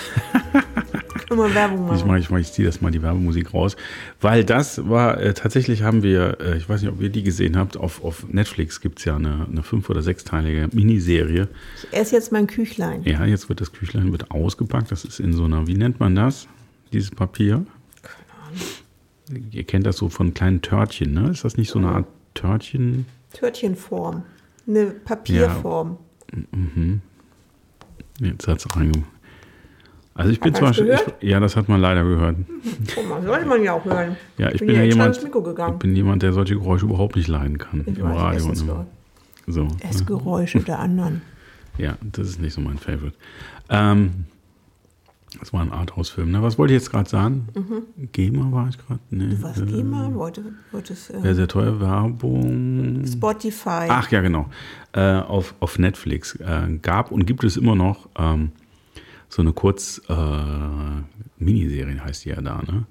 Immer 1.31 1.55
Werbung 1.55 1.85
Ich 1.87 1.91
machen. 1.93 2.07
mache, 2.09 2.19
ich, 2.21 2.31
mach, 2.31 2.39
ich 2.39 2.53
ziehe 2.53 2.67
das 2.67 2.81
mal 2.81 2.91
die 2.91 3.03
Werbemusik 3.03 3.53
raus, 3.53 3.77
weil 4.21 4.45
das 4.45 4.89
war 4.89 5.21
äh, 5.21 5.35
tatsächlich 5.35 5.83
haben 5.83 6.03
wir, 6.03 6.39
äh, 6.41 6.57
ich 6.57 6.69
weiß 6.69 6.81
nicht, 6.83 6.91
ob 6.91 7.01
ihr 7.03 7.11
die 7.11 7.23
gesehen 7.23 7.57
habt, 7.59 7.77
auf, 7.77 8.03
auf 8.03 8.27
Netflix 8.29 8.81
gibt 8.81 8.99
es 9.01 9.05
ja 9.05 9.17
eine, 9.17 9.47
eine 9.51 9.63
fünf- 9.63 9.91
oder 9.91 10.01
sechsteilige 10.03 10.69
Miniserie. 10.73 11.49
Ich 11.77 11.99
esse 11.99 12.15
jetzt 12.17 12.33
mein 12.33 12.47
Küchlein. 12.47 13.03
Ja, 13.05 13.25
jetzt 13.27 13.49
wird 13.49 13.61
das 13.61 13.73
Küchlein 13.73 14.11
wird 14.13 14.31
ausgepackt. 14.31 14.91
Das 14.91 15.05
ist 15.05 15.21
in 15.21 15.33
so 15.35 15.45
einer, 15.45 15.67
wie 15.67 15.75
nennt 15.75 16.01
man 16.01 16.15
das? 16.15 16.49
Dieses 16.93 17.11
Papier? 17.11 17.67
Ihr 19.51 19.65
kennt 19.65 19.85
das 19.87 19.99
so 19.99 20.09
von 20.09 20.33
kleinen 20.33 20.63
Törtchen, 20.63 21.13
ne? 21.13 21.29
Ist 21.31 21.45
das 21.45 21.59
nicht 21.59 21.71
so 21.71 21.79
eine 21.79 21.89
Art 21.89 22.07
Törtchen? 22.33 23.05
Törtchenform. 23.35 24.23
Eine 24.67 24.87
Papierform. 24.87 25.99
Jetzt 28.21 28.49
hat 28.49 28.59
es 28.59 28.77
reinge. 28.77 29.03
Also 30.19 30.33
ich 30.33 30.41
bin 30.41 30.53
Hat 30.53 30.59
zum 30.59 30.67
Beispiel, 30.67 30.99
ich, 31.21 31.29
ja, 31.29 31.39
das 31.39 31.55
hat 31.55 31.69
man 31.69 31.81
leider 31.81 32.03
gehört. 32.03 32.39
Guck 32.93 33.09
mal, 33.09 33.23
sollte 33.23 33.47
man 33.47 33.63
ja 33.63 33.75
auch 33.75 33.85
hören. 33.85 34.17
Ja, 34.37 34.51
ich 34.51 34.59
bin, 34.59 34.71
ja 34.71 34.83
ja 34.83 34.83
jemand, 34.83 35.17
ich 35.17 35.79
bin 35.79 35.95
jemand, 35.95 36.25
der 36.25 36.33
solche 36.33 36.55
Geräusche 36.55 36.87
überhaupt 36.87 37.15
nicht 37.15 37.29
leiden 37.29 37.59
kann 37.59 37.83
Ich 37.87 37.99
im 37.99 38.05
weiß, 38.05 38.17
Radio. 38.17 38.47
Ne? 38.47 38.53
Essensgeräusche. 38.53 38.87
So, 39.47 39.69
Essgeräusche 39.79 40.59
der 40.59 40.81
anderen. 40.81 41.23
ja, 41.79 41.97
das 42.01 42.31
ist 42.31 42.41
nicht 42.41 42.53
so 42.53 42.61
mein 42.61 42.79
Favorite. 42.79 43.15
Ähm, 43.69 44.25
das 45.39 45.53
war 45.53 45.61
ein 45.61 45.71
Arthouse-Film. 45.71 46.33
Ne? 46.33 46.43
Was 46.43 46.59
wollte 46.59 46.75
ich 46.75 46.81
jetzt 46.81 46.91
gerade 46.91 47.09
sagen? 47.09 47.47
GEMA 48.11 48.51
war 48.51 48.69
ich 48.69 48.77
gerade? 48.77 48.99
Nee. 49.11 49.25
Mhm. 49.25 49.43
Was 49.43 49.61
äh, 49.61 49.67
GEMA? 49.67 50.15
Wollte, 50.15 50.43
wollte 50.73 50.95
es, 50.95 51.13
Wäre 51.13 51.29
äh, 51.29 51.35
sehr 51.35 51.47
teuer 51.47 51.79
Werbung. 51.79 53.05
Spotify. 53.07 53.87
Ach 53.89 54.11
ja, 54.11 54.21
genau. 54.21 54.49
Äh, 54.95 55.21
auf, 55.21 55.55
auf 55.61 55.79
Netflix 55.79 56.35
äh, 56.41 56.77
gab 56.83 57.13
und 57.13 57.25
gibt 57.25 57.45
es 57.45 57.57
immer 57.57 57.77
noch 57.77 58.09
ähm, 58.19 58.51
so 59.29 59.43
eine 59.43 59.53
kurz 59.53 60.01
äh, 60.09 60.15
Miniserie, 61.39 62.03
heißt 62.03 62.25
die 62.25 62.31
ja 62.31 62.41
da, 62.41 62.63
ne? 62.63 62.87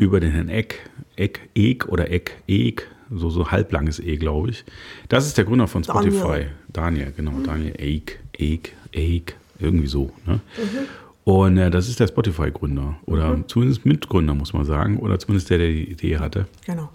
Über 0.00 0.20
den 0.20 0.32
Herrn 0.32 0.48
Eck, 0.48 0.88
Eck, 1.16 1.48
Eck 1.54 1.86
oder 1.88 2.10
Eck, 2.10 2.42
Eck, 2.48 2.88
so, 3.10 3.30
so 3.30 3.50
halblanges 3.50 4.00
E, 4.00 4.16
glaube 4.16 4.50
ich. 4.50 4.64
Das 5.08 5.26
ist 5.26 5.36
der 5.38 5.44
Gründer 5.44 5.68
von 5.68 5.84
Spotify. 5.84 6.18
Daniel, 6.18 6.50
Daniel 6.72 7.12
genau, 7.16 7.32
mhm. 7.32 7.44
Daniel 7.44 7.74
Eik, 7.78 8.20
Eik, 8.38 8.72
Eik, 8.94 9.36
irgendwie 9.58 9.86
so. 9.86 10.12
Ne? 10.26 10.40
Mhm. 10.56 10.78
Und 11.24 11.58
äh, 11.58 11.70
das 11.70 11.88
ist 11.88 11.98
der 11.98 12.06
Spotify-Gründer 12.06 12.96
oder 13.04 13.36
mhm. 13.36 13.48
zumindest 13.48 13.84
Mitgründer, 13.84 14.34
muss 14.34 14.52
man 14.52 14.64
sagen, 14.64 14.98
oder 14.98 15.18
zumindest 15.18 15.50
der, 15.50 15.58
der 15.58 15.68
die 15.68 15.90
Idee 15.90 16.18
hatte. 16.18 16.46
Genau. 16.64 16.90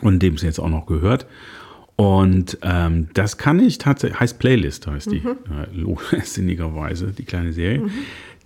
Und 0.00 0.20
dem 0.22 0.34
es 0.34 0.42
jetzt 0.42 0.58
auch 0.58 0.68
noch 0.68 0.86
gehört. 0.86 1.26
Und 1.96 2.58
ähm, 2.62 3.08
das 3.14 3.38
kann 3.38 3.60
ich 3.60 3.78
tatsächlich, 3.78 4.18
heißt 4.18 4.38
Playlist, 4.38 4.86
heißt 4.86 5.12
die, 5.12 5.20
mhm. 5.20 5.86
äh, 6.10 6.20
sinnigerweise, 6.24 7.12
die 7.12 7.24
kleine 7.24 7.52
Serie. 7.52 7.82
Mhm. 7.82 7.90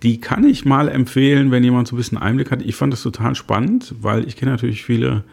Die 0.03 0.21
kann 0.21 0.45
ich 0.45 0.65
mal 0.65 0.87
empfehlen, 0.87 1.51
wenn 1.51 1.63
jemand 1.63 1.87
so 1.87 1.95
ein 1.95 1.97
bisschen 1.97 2.17
Einblick 2.17 2.51
hat. 2.51 2.61
Ich 2.61 2.75
fand 2.75 2.93
das 2.93 3.03
total 3.03 3.35
spannend, 3.35 3.95
weil 4.01 4.27
ich 4.27 4.37
kenne 4.37 4.51
natürlich 4.51 4.83
viele, 4.83 5.23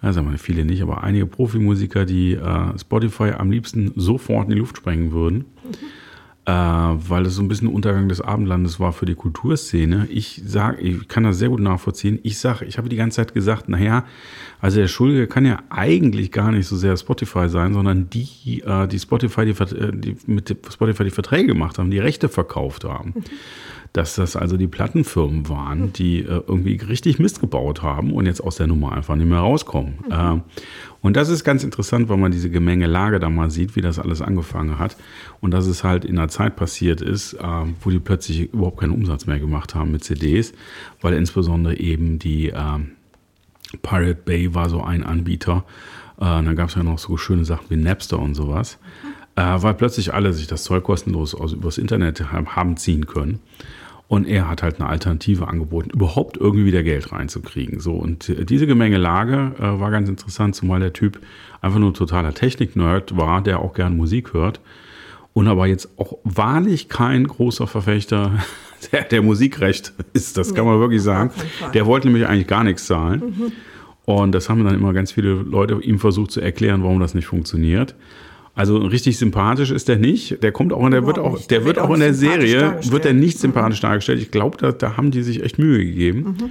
also 0.00 0.24
viele 0.38 0.64
nicht, 0.64 0.82
aber 0.82 1.04
einige 1.04 1.26
Profimusiker, 1.26 2.04
die 2.04 2.32
äh, 2.32 2.78
Spotify 2.78 3.32
am 3.36 3.50
liebsten 3.50 3.92
sofort 3.96 4.48
in 4.48 4.54
die 4.54 4.60
Luft 4.60 4.78
sprengen 4.78 5.12
würden. 5.12 5.38
Mhm 5.64 5.74
äh, 5.76 6.07
weil 6.50 7.26
es 7.26 7.34
so 7.34 7.42
ein 7.42 7.48
bisschen 7.48 7.68
Untergang 7.68 8.08
des 8.08 8.22
Abendlandes 8.22 8.80
war 8.80 8.94
für 8.94 9.04
die 9.04 9.14
Kulturszene. 9.14 10.06
Ich 10.10 10.40
sage, 10.46 10.80
ich 10.80 11.06
kann 11.06 11.24
das 11.24 11.38
sehr 11.38 11.50
gut 11.50 11.60
nachvollziehen. 11.60 12.18
Ich 12.22 12.38
sage, 12.38 12.64
ich 12.64 12.78
habe 12.78 12.88
die 12.88 12.96
ganze 12.96 13.16
Zeit 13.16 13.34
gesagt, 13.34 13.68
naja, 13.68 14.06
also 14.60 14.80
der 14.80 14.88
Schuldige 14.88 15.26
kann 15.26 15.44
ja 15.44 15.58
eigentlich 15.68 16.32
gar 16.32 16.50
nicht 16.50 16.66
so 16.66 16.74
sehr 16.76 16.96
Spotify 16.96 17.50
sein, 17.50 17.74
sondern 17.74 18.08
die, 18.08 18.62
äh, 18.64 18.88
die 18.88 18.98
Spotify, 18.98 19.44
die, 19.44 19.62
äh, 19.62 19.92
die 19.92 20.16
mit 20.26 20.56
Spotify 20.72 21.04
die 21.04 21.10
Verträge 21.10 21.48
gemacht 21.48 21.78
haben, 21.78 21.90
die 21.90 21.98
Rechte 21.98 22.30
verkauft 22.30 22.84
haben. 22.84 23.12
Mhm 23.98 24.08
dass 24.08 24.14
das 24.14 24.36
also 24.36 24.56
die 24.56 24.68
Plattenfirmen 24.68 25.48
waren, 25.48 25.92
die 25.92 26.20
äh, 26.20 26.42
irgendwie 26.46 26.76
richtig 26.76 27.18
Mist 27.18 27.40
gebaut 27.40 27.82
haben 27.82 28.12
und 28.12 28.26
jetzt 28.26 28.40
aus 28.40 28.54
der 28.54 28.68
Nummer 28.68 28.92
einfach 28.92 29.16
nicht 29.16 29.28
mehr 29.28 29.40
rauskommen. 29.40 29.98
Mhm. 30.06 30.12
Äh, 30.12 30.40
und 31.00 31.16
das 31.16 31.28
ist 31.28 31.42
ganz 31.42 31.64
interessant, 31.64 32.08
weil 32.08 32.16
man 32.16 32.30
diese 32.30 32.48
Gemengelage 32.48 33.18
da 33.18 33.28
mal 33.28 33.50
sieht, 33.50 33.74
wie 33.74 33.80
das 33.80 33.98
alles 33.98 34.22
angefangen 34.22 34.78
hat. 34.78 34.96
Und 35.40 35.50
dass 35.50 35.66
es 35.66 35.82
halt 35.82 36.04
in 36.04 36.16
einer 36.16 36.28
Zeit 36.28 36.54
passiert 36.54 37.00
ist, 37.00 37.34
äh, 37.34 37.42
wo 37.80 37.90
die 37.90 37.98
plötzlich 37.98 38.52
überhaupt 38.52 38.78
keinen 38.78 38.92
Umsatz 38.92 39.26
mehr 39.26 39.40
gemacht 39.40 39.74
haben 39.74 39.90
mit 39.90 40.04
CDs, 40.04 40.52
weil 41.00 41.14
insbesondere 41.14 41.76
eben 41.76 42.20
die 42.20 42.52
ähm, 42.54 42.92
Pirate 43.82 44.20
Bay 44.24 44.54
war 44.54 44.70
so 44.70 44.80
ein 44.80 45.02
Anbieter. 45.02 45.64
Äh, 46.18 46.24
dann 46.24 46.54
gab 46.54 46.68
es 46.68 46.76
ja 46.76 46.84
noch 46.84 47.00
so 47.00 47.16
schöne 47.16 47.44
Sachen 47.44 47.66
wie 47.68 47.76
Napster 47.76 48.20
und 48.20 48.36
sowas. 48.36 48.78
Mhm. 49.02 49.42
Äh, 49.42 49.60
weil 49.62 49.74
plötzlich 49.74 50.14
alle 50.14 50.32
sich 50.32 50.46
das 50.46 50.62
Zeug 50.62 50.84
kostenlos 50.84 51.34
aus, 51.34 51.52
übers 51.52 51.78
Internet 51.78 52.32
haben 52.32 52.76
ziehen 52.76 53.06
können. 53.06 53.40
Und 54.08 54.26
er 54.26 54.48
hat 54.48 54.62
halt 54.62 54.80
eine 54.80 54.88
Alternative 54.88 55.48
angeboten, 55.48 55.90
überhaupt 55.90 56.38
irgendwie 56.38 56.64
wieder 56.64 56.82
Geld 56.82 57.12
reinzukriegen. 57.12 57.78
So, 57.78 57.92
und 57.92 58.32
diese 58.48 58.66
Gemengelage 58.66 59.52
äh, 59.58 59.80
war 59.80 59.90
ganz 59.90 60.08
interessant, 60.08 60.56
zumal 60.56 60.80
der 60.80 60.94
Typ 60.94 61.20
einfach 61.60 61.78
nur 61.78 61.92
totaler 61.92 62.32
Technik-Nerd 62.32 63.16
war, 63.18 63.42
der 63.42 63.60
auch 63.60 63.74
gern 63.74 63.96
Musik 63.96 64.32
hört. 64.32 64.60
Und 65.34 65.46
aber 65.46 65.66
jetzt 65.66 65.90
auch 65.98 66.14
wahrlich 66.24 66.88
kein 66.88 67.26
großer 67.26 67.66
Verfechter 67.66 68.32
der, 68.92 69.04
der 69.04 69.22
Musikrecht 69.22 69.92
ist, 70.14 70.38
das 70.38 70.54
kann 70.54 70.64
man 70.64 70.80
wirklich 70.80 71.02
sagen. 71.02 71.30
Der 71.74 71.84
wollte 71.84 72.08
nämlich 72.08 72.26
eigentlich 72.26 72.46
gar 72.46 72.64
nichts 72.64 72.86
zahlen. 72.86 73.20
Mhm. 73.20 73.52
Und 74.06 74.32
das 74.32 74.48
haben 74.48 74.64
dann 74.64 74.74
immer 74.74 74.94
ganz 74.94 75.12
viele 75.12 75.34
Leute 75.34 75.78
ihm 75.82 75.98
versucht 75.98 76.30
zu 76.30 76.40
erklären, 76.40 76.82
warum 76.82 76.98
das 76.98 77.12
nicht 77.12 77.26
funktioniert. 77.26 77.94
Also 78.58 78.78
richtig 78.78 79.18
sympathisch 79.18 79.70
ist 79.70 79.86
der 79.86 79.98
nicht. 79.98 80.42
Der 80.42 80.50
kommt 80.50 80.72
auch 80.72 80.84
in 80.84 80.90
der 80.90 81.06
wird 81.06 81.20
auch, 81.20 81.40
der, 81.46 81.64
wird 81.64 81.78
auch 81.78 81.94
in 81.94 82.00
der 82.00 82.12
Serie 82.12 82.80
wird 82.90 83.06
er 83.06 83.12
nicht 83.12 83.38
sympathisch 83.38 83.80
mhm. 83.80 83.86
dargestellt. 83.86 84.20
Ich 84.20 84.32
glaube, 84.32 84.56
da, 84.56 84.72
da 84.72 84.96
haben 84.96 85.12
die 85.12 85.22
sich 85.22 85.44
echt 85.44 85.60
Mühe 85.60 85.78
gegeben. 85.78 86.36
Mhm. 86.40 86.50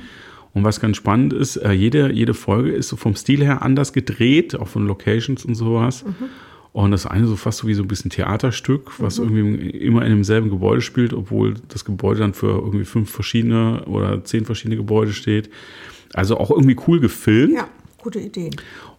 Und 0.54 0.64
was 0.64 0.80
ganz 0.80 0.96
spannend 0.96 1.34
ist, 1.34 1.58
äh, 1.58 1.74
jede, 1.74 2.14
jede 2.14 2.34
Folge 2.34 2.72
ist 2.72 2.88
so 2.88 2.96
vom 2.96 3.18
Stil 3.18 3.44
her 3.44 3.62
anders 3.62 3.92
gedreht, 3.92 4.58
auch 4.58 4.70
von 4.70 4.88
Locations 4.88 5.44
und 5.44 5.56
sowas. 5.56 6.06
Mhm. 6.06 6.30
Und 6.72 6.92
das 6.92 7.06
eine 7.06 7.28
so 7.28 7.36
fast 7.36 7.58
so 7.58 7.68
wie 7.68 7.74
so 7.74 7.84
ein 7.84 7.90
bisschen 7.90 8.10
Theaterstück, 8.10 9.02
was 9.02 9.20
mhm. 9.20 9.38
irgendwie 9.38 9.70
immer 9.72 10.06
in 10.06 10.12
demselben 10.12 10.50
Gebäude 10.50 10.80
spielt, 10.80 11.12
obwohl 11.12 11.56
das 11.68 11.84
Gebäude 11.84 12.22
dann 12.22 12.34
für 12.34 12.52
irgendwie 12.52 12.86
fünf 12.86 13.12
verschiedene 13.12 13.84
oder 13.84 14.24
zehn 14.24 14.46
verschiedene 14.46 14.78
Gebäude 14.78 15.12
steht. 15.12 15.50
Also 16.14 16.38
auch 16.38 16.52
irgendwie 16.52 16.78
cool 16.88 17.02
gefilmt. 17.02 17.54
Ja, 17.54 17.68
gute 17.98 18.20
Ideen. 18.20 18.56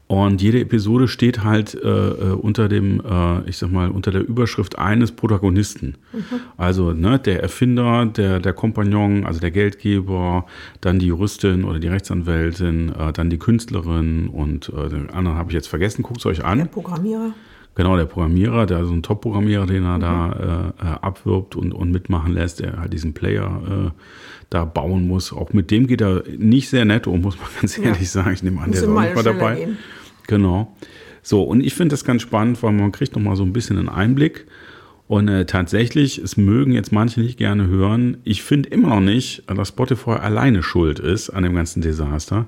Und 0.09 0.41
jede 0.41 0.59
Episode 0.59 1.07
steht 1.07 1.45
halt 1.45 1.75
äh, 1.75 1.87
äh, 1.87 2.33
unter 2.33 2.71
dem, 2.71 3.03
äh, 3.05 3.47
ich 3.47 3.59
sag 3.59 3.71
mal, 3.71 3.91
unter 3.91 4.11
der 4.11 4.27
Überschrift 4.27 4.79
eines 4.79 5.13
Protagonisten. 5.13 5.97
Mhm. 6.15 6.41
Also 6.57 6.93
ne, 6.95 7.19
der 7.19 7.43
Erfinder, 7.43 8.07
der, 8.07 8.41
der 8.41 8.55
Kompagnon, 8.55 9.27
also 9.27 9.39
der 9.39 9.51
Geldgeber, 9.51 10.47
dann 10.81 10.99
die 10.99 11.09
Juristin 11.09 11.65
oder 11.65 11.79
die 11.79 11.89
Rechtsanwältin, 11.89 12.89
äh, 12.99 13.13
dann 13.13 13.29
die 13.29 13.39
Künstlerin 13.39 14.29
und 14.29 14.71
äh, 14.71 14.89
den 14.89 15.11
anderen 15.11 15.37
habe 15.37 15.51
ich 15.51 15.55
jetzt 15.55 15.69
vergessen, 15.69 16.03
guckt 16.03 16.21
es 16.21 16.27
euch 16.27 16.43
an. 16.43 16.57
Der 16.57 16.65
Programmierer. 16.65 17.33
Genau, 17.75 17.95
der 17.95 18.07
Programmierer, 18.07 18.65
der 18.65 18.87
so 18.87 18.95
ein 18.95 19.03
Top-Programmierer, 19.03 19.67
den 19.67 19.85
er 19.85 19.99
mhm. 19.99 20.01
da 20.01 20.73
äh, 20.81 20.85
abwirbt 21.03 21.55
und, 21.55 21.73
und 21.73 21.93
mitmachen 21.93 22.33
lässt, 22.33 22.61
der 22.61 22.79
halt 22.81 22.95
diesen 22.95 23.13
Player 23.13 23.93
da 24.51 24.65
bauen 24.65 25.07
muss. 25.07 25.33
Auch 25.33 25.53
mit 25.53 25.71
dem 25.71 25.87
geht 25.87 26.01
er 26.01 26.25
nicht 26.39 26.71
sehr 26.71 26.85
nett 26.85 27.07
um, 27.07 27.21
muss 27.21 27.37
man 27.37 27.47
ganz 27.61 27.79
ehrlich 27.79 28.01
ja. 28.01 28.07
sagen. 28.07 28.33
Ich 28.33 28.43
nehme 28.43 28.61
an, 28.61 28.73
der 28.73 28.83
ist 28.83 28.89
auch 28.89 29.01
nicht 29.01 29.15
mal 29.15 29.23
dabei. 29.23 29.55
Gehen. 29.57 29.77
Genau. 30.29 30.77
So, 31.23 31.43
und 31.43 31.61
ich 31.61 31.75
finde 31.75 31.95
das 31.95 32.05
ganz 32.05 32.23
spannend, 32.23 32.63
weil 32.63 32.73
man 32.73 32.93
kriegt 32.93 33.17
noch 33.17 33.23
mal 33.23 33.35
so 33.35 33.43
ein 33.43 33.53
bisschen 33.53 33.79
einen 33.79 33.89
Einblick. 33.89 34.47
Und 35.09 35.27
äh, 35.27 35.47
tatsächlich, 35.47 36.19
es 36.19 36.37
mögen 36.37 36.73
jetzt 36.73 36.93
manche 36.93 37.21
nicht 37.21 37.39
gerne 37.39 37.67
hören. 37.67 38.19
Ich 38.25 38.43
finde 38.43 38.69
immer 38.69 38.89
noch 38.89 39.01
nicht, 39.01 39.43
dass 39.47 39.69
Spotify 39.69 40.11
alleine 40.11 40.63
schuld 40.63 41.01
ist 41.01 41.31
an 41.31 41.43
dem 41.43 41.55
ganzen 41.55 41.81
Desaster. 41.81 42.47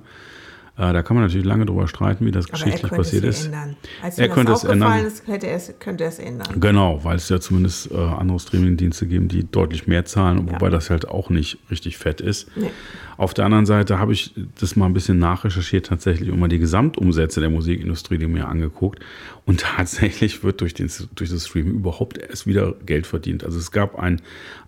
Äh, 0.76 0.92
da 0.92 1.02
kann 1.02 1.16
man 1.16 1.24
natürlich 1.24 1.46
lange 1.46 1.66
drüber 1.66 1.88
streiten, 1.88 2.24
wie 2.24 2.30
das 2.30 2.46
Aber 2.46 2.52
geschichtlich 2.52 2.90
passiert 2.90 3.24
ist. 3.24 3.46
Ändern. 3.46 3.76
Als 4.02 4.18
er 4.18 4.28
könnte 4.28 4.52
es 4.52 4.64
ändern. 4.64 5.04
Ist, 5.04 5.26
hätte 5.26 5.48
es, 5.48 5.74
könnte 5.78 6.04
es 6.04 6.18
ändern. 6.18 6.60
Genau, 6.60 7.04
weil 7.04 7.16
es 7.16 7.28
ja 7.28 7.40
zumindest 7.40 7.90
äh, 7.90 7.96
andere 7.96 8.38
Streamingdienste 8.40 9.06
geben, 9.06 9.28
die 9.28 9.44
deutlich 9.50 9.86
mehr 9.86 10.04
zahlen, 10.04 10.46
ja. 10.46 10.52
wobei 10.52 10.70
das 10.70 10.90
halt 10.90 11.08
auch 11.08 11.28
nicht 11.30 11.58
richtig 11.70 11.98
fett 11.98 12.20
ist. 12.20 12.48
Nee. 12.56 12.70
Auf 13.16 13.34
der 13.34 13.44
anderen 13.44 13.66
Seite 13.66 13.98
habe 13.98 14.12
ich 14.14 14.34
das 14.58 14.76
mal 14.76 14.86
ein 14.86 14.94
bisschen 14.94 15.18
nachrecherchiert, 15.18 15.86
tatsächlich 15.86 16.30
immer 16.30 16.48
die 16.48 16.58
Gesamtumsätze 16.58 17.40
der 17.40 17.50
Musikindustrie, 17.50 18.16
die 18.16 18.26
mir 18.26 18.48
angeguckt. 18.48 19.00
Und 19.44 19.60
tatsächlich 19.76 20.42
wird 20.42 20.62
durch, 20.62 20.72
den, 20.72 20.90
durch 21.14 21.28
das 21.28 21.46
Streaming 21.46 21.74
überhaupt 21.74 22.16
erst 22.16 22.46
wieder 22.46 22.74
Geld 22.86 23.06
verdient. 23.06 23.44
Also 23.44 23.58
es 23.58 23.70
gab 23.72 23.98
ein, 23.98 24.22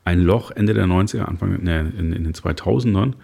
ein 0.05 0.21
Loch 0.21 0.51
Ende 0.51 0.75
der 0.75 0.85
90er, 0.85 1.23
Anfang 1.23 1.63
ne, 1.63 1.93
in, 1.97 2.13
in 2.13 2.25
den 2.25 2.35
2000ern 2.35 3.15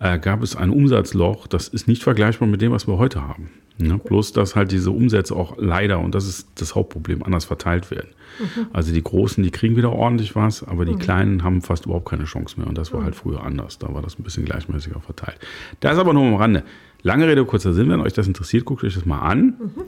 äh, 0.00 0.18
gab 0.18 0.42
es 0.42 0.56
ein 0.56 0.70
Umsatzloch, 0.70 1.46
das 1.46 1.68
ist 1.68 1.88
nicht 1.88 2.02
vergleichbar 2.02 2.48
mit 2.48 2.60
dem, 2.60 2.72
was 2.72 2.86
wir 2.86 2.98
heute 2.98 3.26
haben. 3.26 3.50
Ne? 3.78 3.98
Bloß, 3.98 4.32
dass 4.32 4.56
halt 4.56 4.72
diese 4.72 4.90
Umsätze 4.90 5.36
auch 5.36 5.56
leider, 5.56 6.00
und 6.00 6.14
das 6.14 6.26
ist 6.26 6.48
das 6.56 6.74
Hauptproblem, 6.74 7.22
anders 7.22 7.44
verteilt 7.44 7.90
werden. 7.90 8.08
Mhm. 8.40 8.66
Also 8.72 8.92
die 8.92 9.02
Großen, 9.02 9.42
die 9.42 9.50
kriegen 9.50 9.76
wieder 9.76 9.92
ordentlich 9.92 10.34
was, 10.34 10.64
aber 10.64 10.84
die 10.84 10.94
mhm. 10.94 10.98
Kleinen 10.98 11.44
haben 11.44 11.62
fast 11.62 11.86
überhaupt 11.86 12.08
keine 12.08 12.24
Chance 12.24 12.58
mehr. 12.58 12.68
Und 12.68 12.76
das 12.76 12.92
war 12.92 13.00
mhm. 13.00 13.04
halt 13.04 13.14
früher 13.14 13.42
anders. 13.42 13.78
Da 13.78 13.92
war 13.94 14.02
das 14.02 14.18
ein 14.18 14.24
bisschen 14.24 14.44
gleichmäßiger 14.44 15.00
verteilt. 15.00 15.38
Da 15.80 15.92
ist 15.92 15.98
aber 15.98 16.12
nur 16.12 16.24
am 16.24 16.34
Rande. 16.34 16.64
Lange 17.02 17.28
Rede, 17.28 17.44
kurzer 17.44 17.72
Sinn, 17.72 17.88
wenn 17.88 18.00
euch 18.00 18.12
das 18.12 18.26
interessiert, 18.26 18.64
guckt 18.64 18.82
euch 18.82 18.94
das 18.94 19.06
mal 19.06 19.20
an. 19.20 19.54
Mhm. 19.58 19.82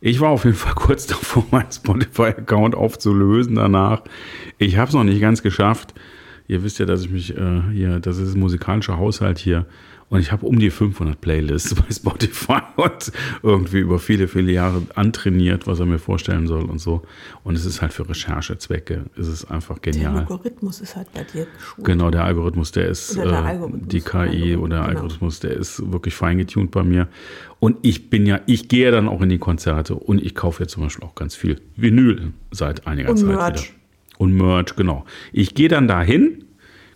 Ich 0.00 0.20
war 0.20 0.28
auf 0.28 0.44
jeden 0.44 0.56
Fall 0.56 0.74
kurz 0.76 1.06
davor, 1.06 1.44
meinen 1.50 1.72
Spotify-Account 1.72 2.76
aufzulösen 2.76 3.56
danach. 3.56 4.02
Ich 4.58 4.76
habe 4.76 4.88
es 4.88 4.94
noch 4.94 5.04
nicht 5.04 5.20
ganz 5.20 5.42
geschafft. 5.42 5.92
Ihr 6.46 6.62
wisst 6.62 6.78
ja, 6.78 6.86
dass 6.86 7.02
ich 7.02 7.10
mich 7.10 7.36
äh, 7.36 7.62
hier, 7.72 8.00
das 8.00 8.18
ist 8.18 8.34
ein 8.34 8.40
musikalischer 8.40 8.98
Haushalt 8.98 9.38
hier. 9.38 9.66
Und 10.10 10.20
ich 10.20 10.30
habe 10.30 10.46
um 10.46 10.58
die 10.58 10.70
500 10.70 11.20
Playlists 11.20 11.74
bei 11.82 11.90
Spotify 11.90 12.60
und 12.76 13.10
irgendwie 13.42 13.78
über 13.78 13.98
viele, 13.98 14.28
viele 14.28 14.52
Jahre 14.52 14.82
antrainiert, 14.94 15.66
was 15.66 15.80
er 15.80 15.86
mir 15.86 15.98
vorstellen 15.98 16.46
soll 16.46 16.64
und 16.64 16.78
so. 16.78 17.02
Und 17.42 17.54
es 17.56 17.64
ist 17.64 17.80
halt 17.80 17.92
für 17.92 18.08
Recherchezwecke, 18.08 19.06
es 19.18 19.26
ist 19.26 19.46
einfach 19.46 19.80
genial. 19.80 20.12
Der 20.12 20.20
Algorithmus 20.20 20.80
ist 20.80 20.94
halt 20.94 21.12
bei 21.14 21.24
dir 21.24 21.46
geschult. 21.46 21.86
Genau, 21.86 22.10
der 22.10 22.24
Algorithmus, 22.24 22.72
der 22.72 22.88
ist, 22.88 23.16
der 23.16 23.24
äh, 23.24 23.28
Algorithmus, 23.30 23.88
die 23.88 24.00
KI 24.02 24.18
Algorithmus, 24.18 24.58
oder 24.58 24.68
der 24.68 24.78
genau. 24.78 24.82
Algorithmus, 24.82 25.40
der 25.40 25.50
ist 25.52 25.92
wirklich 25.92 26.14
feingetuned 26.14 26.70
bei 26.70 26.82
mir. 26.82 27.08
Und 27.58 27.78
ich 27.82 28.10
bin 28.10 28.26
ja, 28.26 28.40
ich 28.46 28.68
gehe 28.68 28.90
dann 28.90 29.08
auch 29.08 29.22
in 29.22 29.30
die 29.30 29.38
Konzerte 29.38 29.94
und 29.94 30.22
ich 30.22 30.34
kaufe 30.34 30.62
jetzt 30.62 30.72
zum 30.72 30.82
Beispiel 30.82 31.04
auch 31.08 31.14
ganz 31.14 31.34
viel 31.34 31.60
Vinyl 31.76 32.34
seit 32.50 32.86
einiger 32.86 33.10
und 33.10 33.16
Zeit 33.16 33.26
Merch. 33.26 33.62
wieder. 33.62 33.83
Und 34.18 34.34
Merch, 34.34 34.76
genau. 34.76 35.04
Ich 35.32 35.54
gehe 35.54 35.68
dann 35.68 35.88
dahin, 35.88 36.44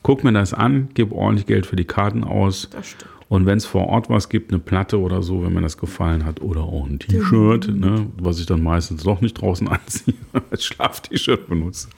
gucke 0.03 0.27
mir 0.27 0.33
das 0.33 0.55
an, 0.55 0.89
gebe 0.95 1.15
ordentlich 1.15 1.47
Geld 1.47 1.67
für 1.67 1.77
die 1.77 1.85
Karten 1.85 2.25
aus. 2.25 2.69
Das 2.71 2.89
stimmt. 2.89 3.11
Und 3.29 3.45
wenn 3.45 3.59
es 3.59 3.67
vor 3.67 3.89
Ort 3.89 4.09
was 4.09 4.31
gibt, 4.31 4.53
eine 4.53 4.59
Platte 4.59 4.99
oder 4.99 5.23
so, 5.23 5.45
wenn 5.45 5.53
mir 5.53 5.61
das 5.61 5.77
gefallen 5.77 6.25
hat, 6.25 6.41
oder 6.41 6.63
auch 6.63 6.87
ein 6.87 6.99
T-Shirt, 6.99 7.69
mhm. 7.69 7.81
ne, 7.81 8.07
was 8.19 8.41
ich 8.41 8.47
dann 8.47 8.63
meistens 8.63 9.03
doch 9.03 9.21
nicht 9.21 9.35
draußen 9.35 9.69
anziehe, 9.69 10.15
als 10.51 10.65
Schlaf-T-Shirt 10.65 11.47
benutze. 11.47 11.89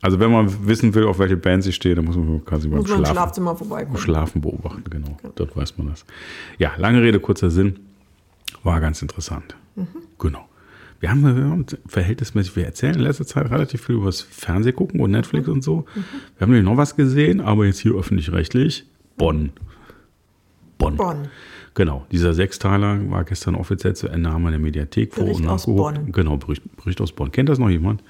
Also 0.00 0.18
wenn 0.18 0.32
man 0.32 0.66
wissen 0.66 0.92
will, 0.94 1.04
auf 1.04 1.20
welche 1.20 1.36
Band 1.36 1.64
ich 1.64 1.76
stehe, 1.76 1.94
dann 1.94 2.04
muss 2.04 2.16
man 2.16 2.44
quasi 2.44 2.66
beim 2.66 2.84
Schlafen, 2.84 3.06
Schlafzimmer 3.06 3.56
vorbeikommen. 3.56 3.98
Schlafen 3.98 4.40
beobachten, 4.40 4.84
genau. 4.90 5.16
Ja. 5.22 5.30
Dort 5.36 5.56
weiß 5.56 5.78
man 5.78 5.88
das. 5.88 6.04
Ja, 6.58 6.72
lange 6.76 7.00
Rede, 7.02 7.20
kurzer 7.20 7.50
Sinn. 7.50 7.78
War 8.64 8.80
ganz 8.80 9.00
interessant. 9.00 9.54
Mhm. 9.76 9.86
Genau. 10.18 10.48
Wir 11.00 11.10
haben, 11.10 11.22
wir 11.22 11.44
haben 11.44 11.66
verhältnismäßig, 11.86 12.56
wir 12.56 12.64
erzählen 12.64 12.94
in 12.94 13.00
letzter 13.00 13.26
Zeit 13.26 13.50
relativ 13.50 13.84
viel 13.84 13.96
über 13.96 14.06
das 14.06 14.22
Fernsehgucken 14.22 15.00
und 15.00 15.10
Netflix 15.10 15.48
und 15.48 15.62
so. 15.62 15.84
Mhm. 15.94 16.04
Wir 16.36 16.40
haben 16.40 16.50
nämlich 16.50 16.64
noch 16.64 16.76
was 16.76 16.96
gesehen, 16.96 17.40
aber 17.40 17.66
jetzt 17.66 17.80
hier 17.80 17.94
öffentlich-rechtlich. 17.94 18.86
Bonn. 19.16 19.50
Bonn. 20.78 20.96
Bonn. 20.96 21.28
Genau, 21.76 22.06
dieser 22.12 22.34
Sechsteiler 22.34 23.10
war 23.10 23.24
gestern 23.24 23.56
offiziell 23.56 23.96
zu 23.96 24.06
Ende, 24.06 24.30
haben 24.30 24.42
wir 24.42 24.48
in 24.48 24.52
der 24.52 24.60
Mediathek 24.60 25.12
vor 25.12 25.24
und 25.24 25.44
nachgeguckt. 25.44 25.50
Aus 25.50 25.66
Bonn. 25.66 26.12
Genau, 26.12 26.36
Bericht, 26.36 26.62
Bericht, 26.76 27.00
aus 27.00 27.10
Bonn. 27.10 27.32
Kennt 27.32 27.48
das 27.48 27.58
noch 27.58 27.68
jemand? 27.68 28.00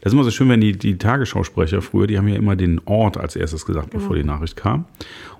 Das 0.00 0.10
ist 0.10 0.14
immer 0.14 0.24
so 0.24 0.30
schön, 0.30 0.48
wenn 0.48 0.62
die, 0.62 0.72
die 0.72 0.96
Tagesschausprecher 0.96 1.82
früher, 1.82 2.06
die 2.06 2.16
haben 2.16 2.28
ja 2.28 2.36
immer 2.36 2.56
den 2.56 2.80
Ort 2.86 3.18
als 3.18 3.36
erstes 3.36 3.66
gesagt, 3.66 3.90
genau. 3.90 4.00
bevor 4.00 4.16
die 4.16 4.24
Nachricht 4.24 4.56
kam. 4.56 4.86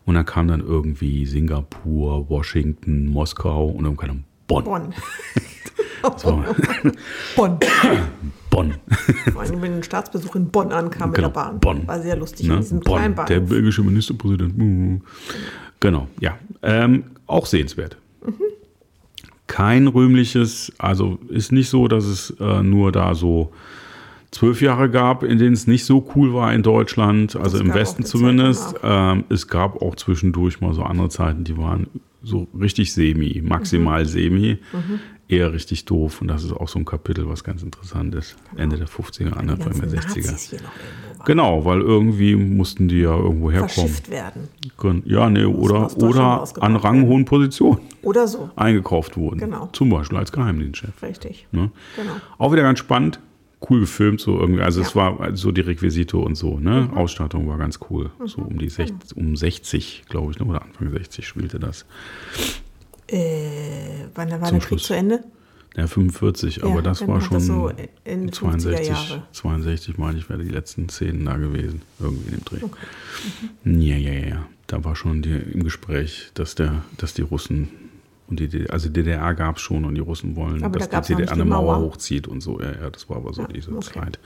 Und 0.04 0.16
dann 0.16 0.26
kam 0.26 0.48
dann 0.48 0.60
irgendwie 0.60 1.24
Singapur, 1.24 2.28
Washington, 2.28 3.06
Moskau 3.06 3.68
und 3.68 3.84
dann 3.84 3.96
kam 3.96 4.24
Bonn. 4.48 4.64
Bonn. 4.64 4.94
Bonn. 7.36 7.58
Bonn. 8.50 8.74
Vor 9.32 9.42
allem, 9.42 9.62
wenn 9.62 9.74
ein 9.74 9.82
Staatsbesuch 9.82 10.36
in 10.36 10.48
Bonn 10.48 10.72
ankam 10.72 11.12
genau. 11.12 11.28
mit 11.28 11.36
der 11.36 11.40
Bahn. 11.40 11.60
Bonn. 11.60 11.86
War 11.86 12.00
sehr 12.00 12.16
lustig 12.16 12.48
ne? 12.48 12.54
in 12.54 12.60
diesem 12.60 12.80
Bonn, 12.80 12.96
kleinen 12.96 13.14
Bahnhof. 13.14 13.28
Der 13.28 13.40
belgische 13.40 13.82
Ministerpräsident. 13.82 14.54
Genau, 14.56 15.00
genau 15.80 16.08
ja. 16.20 16.38
Ähm, 16.62 17.04
auch 17.26 17.46
sehenswert. 17.46 17.96
Mhm. 18.24 18.34
Kein 19.46 19.86
rühmliches, 19.86 20.72
also 20.78 21.18
ist 21.28 21.52
nicht 21.52 21.68
so, 21.68 21.88
dass 21.88 22.04
es 22.04 22.30
äh, 22.40 22.62
nur 22.62 22.92
da 22.92 23.14
so 23.14 23.52
zwölf 24.32 24.62
Jahre 24.62 24.90
gab, 24.90 25.22
in 25.22 25.38
denen 25.38 25.52
es 25.52 25.66
nicht 25.66 25.84
so 25.84 26.10
cool 26.16 26.34
war 26.34 26.52
in 26.52 26.62
Deutschland, 26.62 27.36
also 27.36 27.58
im 27.58 27.72
Westen 27.72 28.04
zumindest. 28.04 28.74
Ähm, 28.82 29.24
es 29.28 29.46
gab 29.46 29.80
auch 29.82 29.94
zwischendurch 29.94 30.60
mal 30.60 30.74
so 30.74 30.82
andere 30.82 31.10
Zeiten, 31.10 31.44
die 31.44 31.56
waren 31.56 31.86
so 32.22 32.48
richtig 32.58 32.92
semi, 32.92 33.42
maximal 33.44 34.02
mhm. 34.02 34.08
semi, 34.08 34.58
mhm. 34.72 35.00
Eher 35.32 35.52
richtig 35.52 35.84
doof. 35.86 36.20
Und 36.20 36.28
das 36.28 36.44
ist 36.44 36.52
auch 36.52 36.68
so 36.68 36.78
ein 36.78 36.84
Kapitel, 36.84 37.28
was 37.28 37.42
ganz 37.42 37.62
interessant 37.62 38.14
ist. 38.14 38.36
Genau. 38.50 38.62
Ende 38.62 38.76
der 38.76 38.88
50er, 38.88 39.32
Anfang 39.32 39.80
der 39.80 40.02
60er. 40.02 40.60
Genau, 41.24 41.64
weil 41.64 41.80
irgendwie 41.80 42.34
mussten 42.36 42.88
die 42.88 43.00
ja 43.00 43.16
irgendwo 43.16 43.50
herkommen. 43.50 43.70
Verschifft 43.70 44.10
werden. 44.10 44.48
Ja, 45.04 45.30
nee, 45.30 45.44
oder, 45.44 45.96
oder 45.98 46.44
an 46.60 46.76
ranghohen 46.76 47.24
Positionen. 47.24 47.80
Oder 48.02 48.26
so. 48.26 48.50
Eingekauft 48.56 49.16
wurden. 49.16 49.38
Genau. 49.38 49.68
Zum 49.72 49.88
Beispiel 49.90 50.18
als 50.18 50.32
Geheimdienstchef. 50.32 51.00
Richtig. 51.02 51.46
Ne? 51.52 51.70
Genau. 51.96 52.14
Auch 52.38 52.52
wieder 52.52 52.62
ganz 52.62 52.80
spannend 52.80 53.20
cool 53.70 53.80
gefilmt, 53.80 54.20
so 54.20 54.38
irgendwie. 54.38 54.62
Also 54.62 54.80
ja. 54.80 54.86
es 54.86 54.96
war 54.96 55.36
so 55.36 55.52
die 55.52 55.60
Requisite 55.60 56.16
und 56.16 56.34
so, 56.34 56.58
ne? 56.58 56.88
Mhm. 56.90 56.96
Ausstattung 56.96 57.48
war 57.48 57.58
ganz 57.58 57.78
cool. 57.90 58.10
Mhm. 58.18 58.26
So 58.26 58.42
um 58.42 58.58
die 58.58 58.68
60, 58.68 59.16
um 59.16 59.36
60, 59.36 60.04
glaube 60.08 60.32
ich, 60.32 60.38
ne? 60.38 60.46
oder 60.46 60.62
Anfang 60.62 60.90
60 60.90 61.26
spielte 61.26 61.58
das. 61.58 61.86
Äh, 63.12 64.08
wann 64.14 64.30
war 64.30 64.48
Zum 64.48 64.58
der 64.58 64.68
Krieg 64.68 64.80
zu 64.80 64.94
Ende? 64.94 65.22
Ja, 65.76 65.86
45, 65.86 66.56
ja, 66.56 66.64
aber 66.64 66.82
das 66.82 67.06
war 67.06 67.20
schon 67.20 67.38
das 67.38 67.46
so 67.46 67.70
62, 68.04 68.92
62 69.32 69.98
meine 69.98 70.18
ich, 70.18 70.28
wäre 70.28 70.42
die 70.42 70.50
letzten 70.50 70.88
Szenen 70.88 71.24
da 71.24 71.36
gewesen, 71.36 71.80
irgendwie 71.98 72.28
in 72.28 72.30
dem 72.32 72.44
Dreh. 72.44 72.62
Okay. 72.62 72.76
Mhm. 73.64 73.80
Ja, 73.80 73.96
ja, 73.96 74.12
ja. 74.12 74.46
Da 74.66 74.84
war 74.84 74.96
schon 74.96 75.22
die, 75.22 75.30
im 75.30 75.64
Gespräch, 75.64 76.30
dass, 76.34 76.54
der, 76.54 76.82
dass 76.98 77.14
die 77.14 77.22
Russen 77.22 77.68
und 78.28 78.40
die, 78.40 78.68
also 78.70 78.88
DDR 78.88 79.34
gab 79.34 79.56
es 79.56 79.62
schon 79.62 79.84
und 79.84 79.94
die 79.94 80.00
Russen 80.00 80.36
wollen, 80.36 80.62
aber 80.62 80.78
dass 80.78 80.90
da 80.90 81.00
die 81.00 81.14
DDR 81.14 81.32
eine 81.32 81.44
Mauer. 81.44 81.78
Mauer. 81.78 81.86
hochzieht 81.86 82.28
und 82.28 82.42
so. 82.42 82.60
Ja, 82.60 82.72
ja, 82.72 82.90
das 82.90 83.08
war 83.08 83.18
aber 83.18 83.32
so 83.32 83.42
ja, 83.42 83.48
diese 83.48 83.72
okay. 83.72 84.00
Zeit 84.00 84.18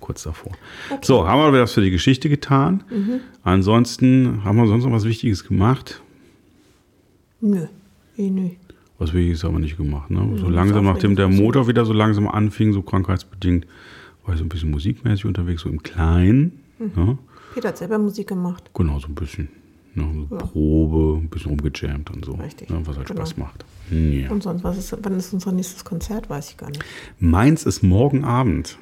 kurz 0.00 0.22
davor. 0.22 0.52
Okay. 0.90 1.00
So, 1.02 1.26
haben 1.26 1.52
wir 1.52 1.60
das 1.60 1.72
für 1.72 1.80
die 1.80 1.90
Geschichte 1.90 2.28
getan. 2.28 2.84
Mhm. 2.90 3.20
Ansonsten, 3.42 4.44
haben 4.44 4.56
wir 4.56 4.66
sonst 4.66 4.84
noch 4.84 4.92
was 4.92 5.04
Wichtiges 5.04 5.46
gemacht? 5.46 6.00
Nö, 7.40 7.66
eh 8.26 8.30
nö. 8.30 8.48
Was 8.98 9.12
Wichtiges 9.12 9.42
haben 9.44 9.54
wir 9.54 9.60
nicht 9.60 9.76
gemacht. 9.76 10.10
Ne? 10.10 10.36
So 10.36 10.48
langsam, 10.48 10.84
nachdem 10.84 11.16
der 11.16 11.28
Motor 11.28 11.66
wieder 11.66 11.84
so 11.84 11.92
langsam 11.92 12.28
anfing, 12.28 12.72
so 12.72 12.82
krankheitsbedingt, 12.82 13.66
war 14.24 14.34
ich 14.34 14.38
so 14.38 14.44
ein 14.44 14.48
bisschen 14.48 14.70
musikmäßig 14.70 15.24
unterwegs, 15.24 15.62
so 15.62 15.68
im 15.68 15.82
Kleinen. 15.82 16.60
Mhm. 16.78 16.92
Ne? 16.94 17.18
Peter 17.54 17.68
hat 17.68 17.78
selber 17.78 17.98
Musik 17.98 18.28
gemacht. 18.28 18.70
Genau, 18.74 18.98
so 18.98 19.08
ein 19.08 19.14
bisschen. 19.14 19.48
Ne, 19.94 20.26
so 20.30 20.36
ja. 20.36 20.40
Probe, 20.40 21.20
ein 21.20 21.28
bisschen 21.28 21.50
rumgejammt 21.50 22.10
und 22.10 22.24
so. 22.24 22.32
Richtig. 22.32 22.70
Ne, 22.70 22.80
was 22.84 22.96
halt 22.96 23.08
genau. 23.08 23.20
Spaß 23.20 23.36
macht. 23.36 23.64
Ja. 23.90 24.30
Und 24.30 24.42
sonst, 24.42 24.64
was 24.64 24.78
ist, 24.78 24.96
wann 25.02 25.16
ist 25.18 25.34
unser 25.34 25.52
nächstes 25.52 25.84
Konzert? 25.84 26.30
Weiß 26.30 26.50
ich 26.50 26.56
gar 26.56 26.70
nicht. 26.70 26.82
Meins 27.18 27.64
ist 27.64 27.82
morgen 27.82 28.24
Abend. 28.24 28.78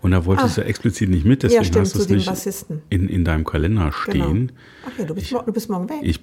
Und 0.00 0.12
da 0.12 0.24
wolltest 0.24 0.58
ah. 0.58 0.62
du 0.62 0.66
explizit 0.66 1.10
nicht 1.10 1.24
mit, 1.24 1.42
deswegen 1.42 1.62
ja, 1.62 1.64
stimmt, 1.64 1.86
hast 1.86 1.94
du 1.94 2.00
es 2.00 2.08
nicht 2.08 2.26
Bassisten. 2.26 2.82
in, 2.88 3.08
in 3.08 3.24
deinem 3.24 3.44
Kalender 3.44 3.92
stehen. 3.92 4.48
Genau. 4.48 4.52
Ach 4.86 4.98
ja, 4.98 5.04
du 5.04 5.14
bist, 5.14 5.32
ich, 5.32 5.38
du 5.38 5.52
bist 5.52 5.68
morgen 5.68 5.88
weg. 5.88 5.98
Ich 6.02 6.20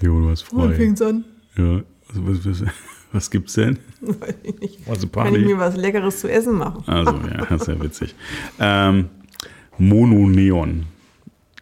jo, 0.00 0.20
du 0.20 0.30
hast 0.30 0.42
frei. 0.42 0.56
Wann 0.58 0.74
fängt's 0.74 1.02
an? 1.02 1.24
Ja, 1.56 1.82
also 2.08 2.26
was, 2.26 2.44
was, 2.46 2.64
was 3.12 3.30
gibt's 3.30 3.54
denn? 3.54 3.78
Weiß 4.00 4.34
ich 4.42 4.60
nicht. 4.60 4.88
Also 4.88 5.08
Kann 5.08 5.34
ich 5.34 5.44
mir 5.44 5.58
was 5.58 5.76
Leckeres 5.76 6.20
zu 6.20 6.30
essen 6.30 6.56
machen? 6.56 6.84
Also, 6.86 7.12
ja, 7.12 7.46
das 7.46 7.62
ist 7.62 7.68
ja 7.68 7.82
witzig. 7.82 8.14
ähm, 8.58 9.08
Mononeon 9.78 10.86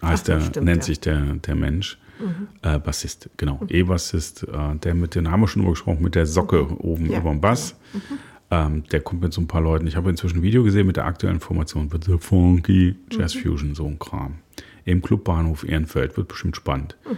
heißt 0.02 0.22
Ach, 0.24 0.26
der, 0.26 0.40
stimmt, 0.40 0.66
nennt 0.66 0.82
ja. 0.82 0.86
sich 0.86 1.00
der, 1.00 1.20
der 1.20 1.54
Mensch. 1.54 1.98
Mhm. 2.20 2.48
Äh, 2.62 2.78
Bassist, 2.78 3.30
genau. 3.36 3.60
Mhm. 3.62 3.68
E-Bassist, 3.68 4.42
äh, 4.44 4.76
der 4.76 4.94
mit, 4.94 5.14
den 5.14 5.30
haben 5.30 5.40
wir 5.40 5.48
schon 5.48 5.62
drüber 5.62 5.72
gesprochen, 5.72 6.02
mit 6.02 6.14
der 6.14 6.26
Socke 6.26 6.64
mhm. 6.64 6.76
oben 6.78 7.10
ja. 7.10 7.18
über 7.18 7.30
dem 7.30 7.40
Bass. 7.40 7.76
Mhm. 7.92 8.00
Ähm, 8.50 8.82
der 8.90 9.00
kommt 9.00 9.22
mit 9.22 9.32
so 9.32 9.40
ein 9.40 9.46
paar 9.46 9.60
Leuten. 9.60 9.86
Ich 9.86 9.96
habe 9.96 10.10
inzwischen 10.10 10.38
ein 10.38 10.42
Video 10.42 10.64
gesehen 10.64 10.86
mit 10.86 10.96
der 10.96 11.04
aktuellen 11.04 11.40
Formation. 11.40 11.92
Wird 11.92 12.04
so 12.04 12.18
funky 12.18 12.96
Jazz 13.10 13.34
mhm. 13.34 13.40
Fusion, 13.40 13.74
so 13.74 13.86
ein 13.86 13.98
Kram. 13.98 14.36
Im 14.88 15.02
Clubbahnhof 15.02 15.68
Ehrenfeld. 15.68 16.16
Wird 16.16 16.28
bestimmt 16.28 16.56
spannend. 16.56 16.96
Mhm. 17.04 17.16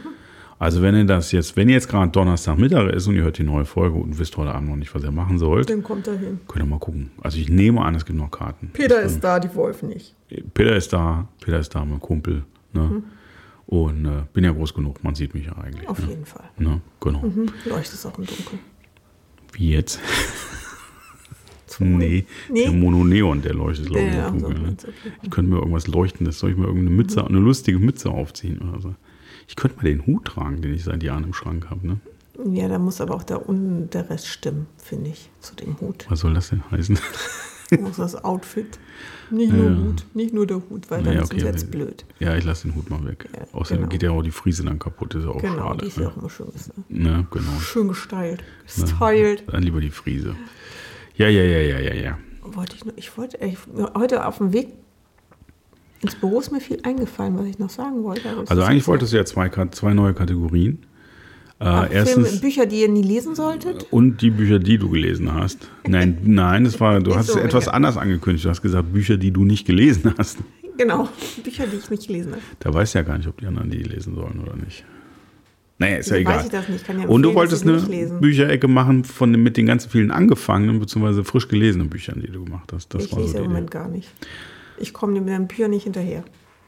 Also 0.58 0.82
wenn 0.82 0.94
ihr 0.94 1.04
das 1.04 1.32
jetzt, 1.32 1.56
wenn 1.56 1.68
ihr 1.68 1.76
jetzt 1.76 1.88
gerade 1.88 2.10
Donnerstagmittag 2.10 2.92
ist 2.92 3.06
und 3.06 3.16
ihr 3.16 3.22
hört 3.22 3.38
die 3.38 3.44
neue 3.44 3.64
Folge 3.64 3.96
und 3.96 4.18
wisst 4.18 4.36
heute 4.36 4.52
Abend 4.52 4.68
noch 4.68 4.76
nicht, 4.76 4.94
was 4.94 5.02
ihr 5.02 5.12
machen 5.12 5.38
sollt, 5.38 5.70
dann 5.70 5.82
kommt 5.82 6.06
er 6.06 6.18
hin. 6.18 6.40
Könnt 6.48 6.64
ihr 6.64 6.68
mal 6.68 6.78
gucken. 6.78 7.12
Also 7.22 7.38
ich 7.38 7.48
nehme 7.48 7.80
an, 7.82 7.94
es 7.94 8.04
gibt 8.04 8.18
noch 8.18 8.30
Karten. 8.30 8.70
Peter 8.72 9.00
ist 9.00 9.20
da, 9.20 9.38
die 9.38 9.54
Wolf 9.54 9.82
nicht. 9.82 10.14
Peter 10.52 10.76
ist 10.76 10.92
da, 10.92 11.28
Peter 11.40 11.60
ist 11.60 11.74
da, 11.74 11.84
mein 11.84 12.00
Kumpel. 12.00 12.42
Ne? 12.72 12.82
Mhm. 12.82 13.04
Und 13.66 14.04
äh, 14.04 14.22
bin 14.34 14.44
ja 14.44 14.50
groß 14.50 14.74
genug, 14.74 15.02
man 15.02 15.14
sieht 15.14 15.32
mich 15.32 15.46
ja 15.46 15.56
eigentlich. 15.56 15.88
Auf 15.88 16.00
ne? 16.00 16.08
jeden 16.08 16.26
Fall. 16.26 16.50
Ne? 16.58 16.80
Genau. 17.00 17.22
Mhm. 17.22 17.46
Leuchtet 17.64 18.04
auch 18.04 18.18
im 18.18 18.26
Dunkeln. 18.26 18.58
Wie 19.52 19.70
jetzt? 19.70 20.00
nee, 21.80 22.24
nee, 22.50 22.64
der 22.64 22.72
Mononeon, 22.72 23.42
der 23.42 23.54
leuchtet, 23.54 23.86
glaube 23.86 24.06
ich, 24.06 24.14
im 24.14 24.42
Dunkeln. 24.42 24.62
Ne? 24.62 24.76
Ich 25.22 25.30
könnte 25.30 25.50
mir 25.50 25.58
irgendwas 25.58 25.86
Leuchtendes, 25.86 26.38
soll 26.38 26.50
ich 26.50 26.56
mir 26.56 26.66
irgendeine 26.66 26.96
Mütze, 26.96 27.20
mhm. 27.20 27.28
eine 27.28 27.38
lustige 27.38 27.78
Mütze 27.78 28.10
aufziehen 28.10 28.58
oder 28.60 28.80
so. 28.80 28.94
Ich 29.48 29.56
könnte 29.56 29.76
mal 29.78 29.84
den 29.84 30.06
Hut 30.06 30.24
tragen, 30.26 30.62
den 30.62 30.74
ich 30.74 30.84
seit 30.84 31.02
Jahren 31.02 31.24
im 31.24 31.34
Schrank 31.34 31.70
habe. 31.70 31.86
Ne? 31.86 32.00
Ja, 32.52 32.68
da 32.68 32.78
muss 32.78 33.00
aber 33.00 33.14
auch 33.14 33.22
der, 33.22 33.42
der 33.48 34.08
Rest 34.08 34.28
stimmen, 34.28 34.66
finde 34.78 35.10
ich, 35.10 35.30
zu 35.40 35.54
dem 35.54 35.78
Hut. 35.80 36.06
Was 36.08 36.20
soll 36.20 36.34
das 36.34 36.50
denn 36.50 36.62
heißen? 36.70 36.98
muss 37.80 37.96
das 37.96 38.24
Outfit. 38.24 38.78
Nicht 39.30 39.52
nur 39.52 39.70
ja. 39.70 39.76
Hut, 39.76 40.06
nicht 40.14 40.34
nur 40.34 40.46
der 40.46 40.56
Hut, 40.56 40.90
weil 40.90 41.02
dann 41.02 41.14
ja, 41.14 41.22
okay, 41.22 41.36
ist 41.36 41.42
es 41.42 41.48
jetzt 41.48 41.70
blöd. 41.70 42.04
Ja, 42.18 42.34
ich 42.36 42.44
lasse 42.44 42.66
den 42.66 42.74
Hut 42.74 42.90
mal 42.90 43.04
weg. 43.04 43.28
Ja, 43.32 43.46
Außerdem 43.52 43.82
genau. 43.82 43.88
geht 43.90 44.02
ja 44.02 44.10
auch 44.10 44.22
die 44.22 44.32
Friese 44.32 44.64
dann 44.64 44.78
kaputt, 44.78 45.14
ist 45.14 45.24
ja 45.24 45.30
auch 45.30 45.40
genau, 45.40 45.56
schade. 45.56 45.78
Die 45.82 45.86
ist 45.86 45.98
ja 45.98 46.08
auch 46.08 46.16
immer 46.16 46.30
schön, 46.30 46.48
ne? 46.88 47.26
genau. 47.30 47.60
schön 47.60 47.88
gestylt. 47.88 48.42
Gestylt. 48.64 49.44
dann 49.46 49.62
lieber 49.62 49.80
die 49.80 49.90
Friese. 49.90 50.34
Ja, 51.16 51.28
ja, 51.28 51.42
ja, 51.42 51.60
ja, 51.60 51.78
ja, 51.78 51.94
ja. 51.94 52.18
Wollte 52.42 52.76
ich, 52.76 52.84
noch, 52.84 52.92
ich 52.96 53.16
wollte, 53.16 53.38
ich, 53.44 53.58
heute 53.94 54.26
auf 54.26 54.38
dem 54.38 54.52
Weg 54.52 54.68
ins 56.02 56.14
Büro 56.14 56.40
ist 56.40 56.50
mir 56.50 56.60
viel 56.60 56.78
eingefallen, 56.82 57.38
was 57.38 57.46
ich 57.46 57.58
noch 57.58 57.70
sagen 57.70 58.02
wollte. 58.02 58.28
Also 58.48 58.62
eigentlich 58.62 58.86
wolltest 58.86 59.12
du 59.12 59.18
ja 59.18 59.24
zwei, 59.24 59.50
zwei 59.70 59.92
neue 59.92 60.14
Kategorien. 60.14 60.78
Äh, 61.60 61.92
erstens 61.92 62.28
Filme, 62.28 62.40
Bücher, 62.40 62.66
die 62.66 62.80
ihr 62.80 62.88
nie 62.88 63.02
lesen 63.02 63.34
solltet? 63.34 63.86
Und 63.90 64.22
die 64.22 64.30
Bücher, 64.30 64.58
die 64.58 64.78
du 64.78 64.88
gelesen 64.88 65.34
hast. 65.34 65.58
Nein, 65.86 66.16
nein, 66.24 66.64
das 66.64 66.80
war, 66.80 67.00
du 67.00 67.14
hast 67.14 67.26
so, 67.26 67.38
es 67.38 67.44
etwas 67.44 67.66
ja. 67.66 67.72
anders 67.72 67.98
angekündigt. 67.98 68.46
Du 68.46 68.48
hast 68.48 68.62
gesagt, 68.62 68.90
Bücher, 68.94 69.18
die 69.18 69.30
du 69.30 69.44
nicht 69.44 69.66
gelesen 69.66 70.14
hast. 70.16 70.38
Genau, 70.78 71.10
Bücher, 71.44 71.66
die 71.66 71.76
ich 71.76 71.90
nicht 71.90 72.06
gelesen 72.06 72.32
habe. 72.32 72.42
Da 72.60 72.72
weißt 72.72 72.94
du 72.94 72.98
ja 73.00 73.02
gar 73.02 73.18
nicht, 73.18 73.28
ob 73.28 73.38
die 73.38 73.46
anderen 73.46 73.68
die 73.68 73.82
lesen 73.82 74.14
sollen 74.14 74.40
oder 74.40 74.56
nicht. 74.56 74.84
Naja, 75.80 75.96
ist 75.96 76.10
ja 76.10 76.16
egal. 76.16 76.36
Weiß 76.36 76.44
ich 76.44 76.50
das 76.50 76.68
nicht. 76.68 76.86
Kann 76.86 77.00
ja 77.00 77.08
und 77.08 77.22
du 77.22 77.34
wolltest 77.34 77.66
eine 77.66 77.80
Bücherecke 78.20 78.68
machen 78.68 79.02
von, 79.02 79.30
mit 79.30 79.56
den 79.56 79.64
ganzen 79.64 79.88
vielen 79.88 80.10
angefangenen 80.10 80.78
bzw. 80.78 81.24
frisch 81.24 81.48
gelesenen 81.48 81.88
Büchern, 81.88 82.20
die 82.20 82.30
du 82.30 82.44
gemacht 82.44 82.70
hast. 82.74 82.92
Das 82.92 83.06
ich 83.06 83.12
lese 83.16 83.32
so 83.32 83.38
im 83.38 83.44
Moment 83.44 83.70
gar 83.70 83.88
nicht. 83.88 84.10
Ich 84.76 84.92
komme 84.92 85.18
mit 85.18 85.26
den 85.26 85.48
Büchern 85.48 85.70
nicht 85.70 85.84
hinterher. 85.84 86.22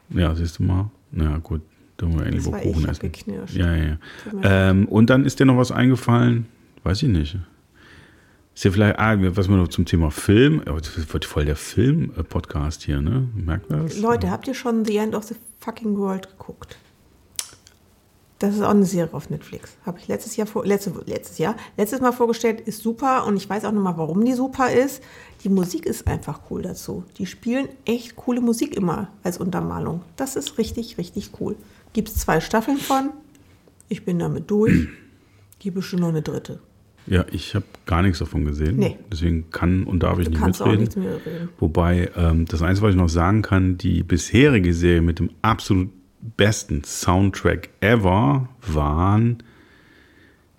Ja, 0.09 0.33
siehst 0.33 0.57
du 0.57 0.63
mal. 0.63 0.89
Na 1.11 1.25
ja, 1.25 1.37
gut, 1.37 1.61
da 1.97 2.07
wollen 2.07 2.19
wir 2.19 2.25
irgendwo 2.25 2.51
Kuchen 2.51 2.89
essen. 2.89 3.01
Geknirscht. 3.01 3.55
Ja, 3.55 3.75
ja. 3.75 3.97
Ähm, 4.41 4.87
und 4.87 5.11
dann 5.11 5.25
ist 5.25 5.39
dir 5.39 5.45
noch 5.45 5.57
was 5.57 5.71
eingefallen? 5.71 6.47
Weiß 6.81 7.03
ich 7.03 7.09
nicht. 7.09 7.37
Ist 8.55 8.63
ja 8.63 8.71
vielleicht, 8.71 8.97
ah, 8.97 9.15
was 9.35 9.47
wir 9.47 9.57
noch 9.57 9.67
zum 9.67 9.85
Thema 9.85 10.09
Film, 10.09 10.63
das 10.65 11.13
wird 11.13 11.25
voll 11.25 11.45
der 11.45 11.55
Film-Podcast 11.55 12.81
hier, 12.81 12.99
ne? 12.99 13.27
Merkt 13.35 13.69
man 13.69 13.83
das? 13.83 13.99
Leute, 13.99 14.31
habt 14.31 14.47
ihr 14.47 14.55
schon 14.55 14.85
The 14.85 14.97
End 14.97 15.13
of 15.13 15.23
the 15.25 15.35
Fucking 15.59 15.97
World 15.97 16.29
geguckt? 16.31 16.77
Das 18.43 18.55
ist 18.55 18.61
auch 18.61 18.71
eine 18.71 18.83
Serie 18.83 19.13
auf 19.13 19.29
Netflix. 19.29 19.77
Habe 19.85 19.99
ich 19.99 20.09
letztes 20.09 20.35
Jahr, 20.35 20.49
letzte, 20.65 20.91
letztes 21.05 21.37
Jahr, 21.37 21.55
letztes 21.77 22.01
Mal 22.01 22.11
vorgestellt, 22.11 22.59
ist 22.59 22.83
super 22.83 23.25
und 23.25 23.37
ich 23.37 23.49
weiß 23.49 23.63
auch 23.63 23.71
nochmal, 23.71 23.95
warum 23.95 24.25
die 24.25 24.33
super 24.33 24.69
ist. 24.69 25.01
Die 25.45 25.49
Musik 25.49 25.85
ist 25.85 26.07
einfach 26.07 26.41
cool 26.49 26.61
dazu. 26.61 27.05
Die 27.17 27.25
spielen 27.25 27.69
echt 27.85 28.17
coole 28.17 28.41
Musik 28.41 28.75
immer 28.75 29.07
als 29.23 29.37
Untermalung. 29.37 30.01
Das 30.17 30.35
ist 30.35 30.57
richtig, 30.57 30.97
richtig 30.97 31.31
cool. 31.39 31.55
Gibt 31.93 32.09
es 32.09 32.15
zwei 32.15 32.41
Staffeln 32.41 32.79
von. 32.79 33.11
Ich 33.87 34.03
bin 34.03 34.19
damit 34.19 34.51
durch. 34.51 34.89
Gibt 35.59 35.77
es 35.77 35.85
schon 35.85 36.01
noch 36.01 36.09
eine 36.09 36.21
dritte. 36.21 36.59
Ja, 37.07 37.23
ich 37.31 37.55
habe 37.55 37.63
gar 37.85 38.01
nichts 38.01 38.19
davon 38.19 38.43
gesehen. 38.43 38.75
Nee. 38.75 38.99
Deswegen 39.09 39.51
kann 39.51 39.85
und 39.85 40.03
darf 40.03 40.19
ich 40.19 40.25
du 40.25 40.31
nicht 40.31 40.41
kannst 40.41 40.59
mitreden. 40.59 40.89
Auch 40.89 41.25
nichts 41.25 41.49
Wobei 41.59 42.11
ähm, 42.17 42.43
das 42.43 42.61
Einzige, 42.61 42.87
was 42.87 42.93
ich 42.93 42.99
noch 42.99 43.07
sagen 43.07 43.41
kann, 43.41 43.77
die 43.77 44.03
bisherige 44.03 44.73
Serie 44.73 45.01
mit 45.01 45.19
dem 45.19 45.29
absolut 45.41 45.91
besten 46.37 46.83
Soundtrack 46.83 47.69
ever 47.81 48.47
waren 48.67 49.43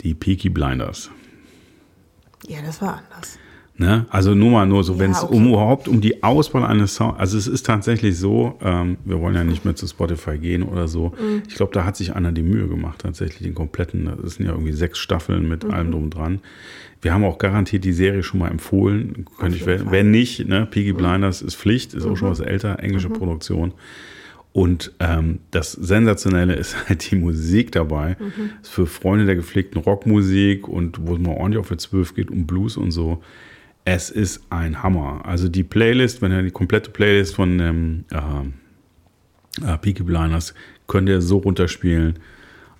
die 0.01 0.13
Peaky 0.13 0.49
Blinders. 0.49 1.09
Ja, 2.47 2.59
das 2.63 2.81
war 2.81 3.01
anders. 3.09 3.39
Ne? 3.77 4.05
Also 4.09 4.35
nur 4.35 4.51
mal 4.51 4.65
nur 4.65 4.85
so, 4.85 4.93
Ja, 4.93 4.99
wenn 4.99 5.11
es 5.11 5.23
okay. 5.23 5.35
um 5.35 5.49
überhaupt 5.49 5.89
um 5.89 5.99
die 5.99 6.23
Auswahl 6.23 6.63
eines 6.63 6.95
Sound, 6.95 7.19
also 7.19 7.37
es 7.37 7.45
ist 7.47 7.65
tatsächlich 7.65 8.17
so, 8.17 8.57
ähm, 8.61 8.95
wir 9.03 9.19
wollen 9.19 9.35
ja 9.35 9.43
nicht 9.43 9.65
mehr 9.65 9.75
zu 9.75 9.85
Spotify 9.85 10.37
gehen 10.37 10.63
oder 10.63 10.87
so. 10.87 11.09
Mhm. 11.09 11.43
Ich 11.49 11.55
glaube, 11.55 11.73
da 11.73 11.83
hat 11.83 11.97
sich 11.97 12.15
einer 12.15 12.31
die 12.31 12.41
Mühe 12.43 12.69
gemacht, 12.69 12.99
tatsächlich 12.99 13.39
den 13.39 13.53
kompletten, 13.53 14.09
das 14.21 14.35
sind 14.35 14.45
ja 14.45 14.53
irgendwie 14.53 14.71
sechs 14.71 14.99
Staffeln 14.99 15.43
Mhm. 15.43 15.49
mit 15.49 15.65
allem 15.65 15.91
drum 15.91 16.09
dran. 16.09 16.39
Wir 17.01 17.13
haben 17.13 17.25
auch 17.25 17.37
garantiert 17.37 17.83
die 17.83 17.91
Serie 17.91 18.23
schon 18.23 18.39
mal 18.39 18.49
empfohlen. 18.49 19.25
Könnte 19.37 19.57
ich, 19.57 19.65
wenn. 19.65 19.85
Mhm. 19.87 19.91
wenn 19.91 20.11
nicht, 20.11 20.47
ne, 20.47 20.65
Peaky 20.67 20.93
Blinders 20.93 21.41
ist 21.41 21.55
Pflicht, 21.55 21.93
ist 21.93 22.05
auch 22.05 22.15
schon 22.15 22.29
was 22.29 22.39
älter, 22.39 22.79
englische 22.79 23.09
Produktion. 23.09 23.73
Und 24.55 24.93
ähm, 25.01 25.39
das 25.51 25.73
Sensationelle 25.73 26.55
ist 26.55 26.77
halt 26.87 27.11
die 27.11 27.17
Musik 27.17 27.73
dabei. 27.73 28.15
Mhm. 28.17 28.51
Ist 28.61 28.71
für 28.71 28.87
Freunde 28.87 29.25
der 29.25 29.35
gepflegten 29.35 29.81
Rockmusik 29.81 30.69
und 30.69 31.05
wo 31.05 31.13
es 31.15 31.19
mal 31.19 31.35
ordentlich 31.35 31.59
auf 31.59 31.67
für 31.67 31.75
zwölf 31.75 32.15
geht 32.15 32.31
um 32.31 32.47
Blues 32.47 32.77
und 32.77 32.91
so. 32.91 33.21
Es 33.83 34.09
ist 34.09 34.43
ein 34.51 34.81
Hammer. 34.81 35.25
Also 35.25 35.49
die 35.49 35.63
Playlist, 35.63 36.21
wenn 36.21 36.31
ihr 36.31 36.41
die 36.41 36.51
komplette 36.51 36.89
Playlist 36.89 37.35
von 37.35 37.59
ähm, 37.59 38.05
äh, 38.13 39.73
äh, 39.73 39.77
Peaky 39.77 40.03
Blinders 40.03 40.53
könnt 40.87 41.09
ihr 41.09 41.19
so 41.19 41.39
runterspielen. 41.39 42.19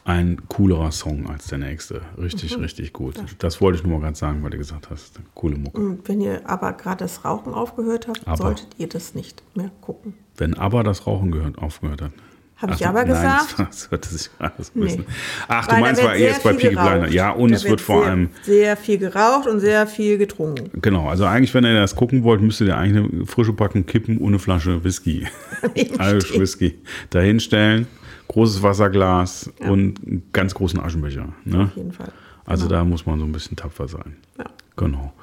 Ein 0.08 0.38
coolerer 0.50 0.92
Song 0.92 1.28
als 1.28 1.48
der 1.48 1.58
nächste. 1.58 2.02
Richtig, 2.22 2.56
richtig 2.60 2.94
gut. 2.94 3.16
Das 3.40 3.60
wollte 3.60 3.80
ich 3.80 3.84
nur 3.84 3.98
mal 3.98 4.06
gerade 4.06 4.16
sagen, 4.16 4.44
weil 4.44 4.52
du 4.52 4.58
gesagt 4.60 4.92
hast. 4.92 5.20
Coole 5.34 5.58
Mucke. 5.58 5.82
Und 5.82 6.08
wenn 6.08 6.22
ihr 6.22 6.48
aber 6.48 6.74
gerade 6.74 6.98
das 7.04 7.26
Rauchen 7.26 7.54
aufgehört 7.56 8.08
habt, 8.08 8.22
Aber. 8.28 8.38
solltet 8.38 8.68
ihr 8.78 8.88
das 8.88 9.16
nicht 9.16 9.42
mehr 9.56 9.72
gucken. 9.82 10.14
Wenn 10.38 10.54
aber 10.54 10.84
das 10.84 11.08
Rauchen 11.08 11.32
gehört, 11.32 11.58
aufgehört 11.58 12.04
hat. 12.04 12.12
Habe 12.58 12.74
ich 12.76 12.86
aber 12.88 13.00
nein, 13.04 13.08
gesagt? 13.08 13.56
Das 13.68 13.90
hörte 13.90 14.08
sich 14.10 14.30
ein 14.38 14.52
Nee. 14.76 14.84
bisschen. 14.86 15.06
Ach, 15.48 15.66
du 15.68 15.74
Weil 15.74 15.82
meinst, 15.82 16.04
war 16.04 16.16
erst 16.16 16.44
bei 16.44 16.54
viel 16.54 16.70
Peaky. 16.70 16.76
Blinders. 16.88 17.14
Ja, 17.14 17.32
und 17.32 17.50
Da 17.50 17.56
es 17.56 17.64
wird 17.66 17.82
vor 17.82 18.02
sehr, 18.04 18.12
allem. 18.12 18.30
Sehr 18.44 18.78
viel 18.78 18.98
geraucht 19.00 19.48
und 19.48 19.60
sehr 19.60 19.88
viel 19.88 20.20
getrunken. 20.20 20.70
Genau, 20.82 21.10
also 21.10 21.26
eigentlich, 21.26 21.54
wenn 21.56 21.66
ihr 21.66 21.74
das 21.74 21.96
gucken 21.96 22.24
wollt, 22.24 22.42
müsstet 22.42 22.68
ihr 22.68 22.78
eigentlich 22.78 23.12
eine 23.12 23.26
frische 23.26 23.54
Packung 23.54 23.88
kippen 23.88 24.20
und 24.20 24.28
eine 24.28 24.40
Flasche 24.40 24.84
Whisky. 24.84 25.26
Irish 25.76 26.40
Whisky. 26.40 26.76
Dahinstellen, 27.10 27.88
großes 28.36 28.62
Wasserglas 28.62 29.50
und 29.60 30.06
einen 30.06 30.24
ganz 30.34 30.54
großen 30.54 30.78
Aschenbecher. 30.80 31.30
Ne? 31.46 31.64
Auf 31.64 31.76
jeden 31.78 31.94
Fall. 31.94 32.12
Also 32.46 32.68
Genau. 32.68 32.80
da 32.80 32.86
muss 32.86 33.06
man 33.06 33.18
so 33.18 33.26
ein 33.26 33.32
bisschen 33.32 33.56
tapfer 33.56 33.88
sein. 33.88 34.18
Ja. 34.38 34.44
Genau. 34.76 35.14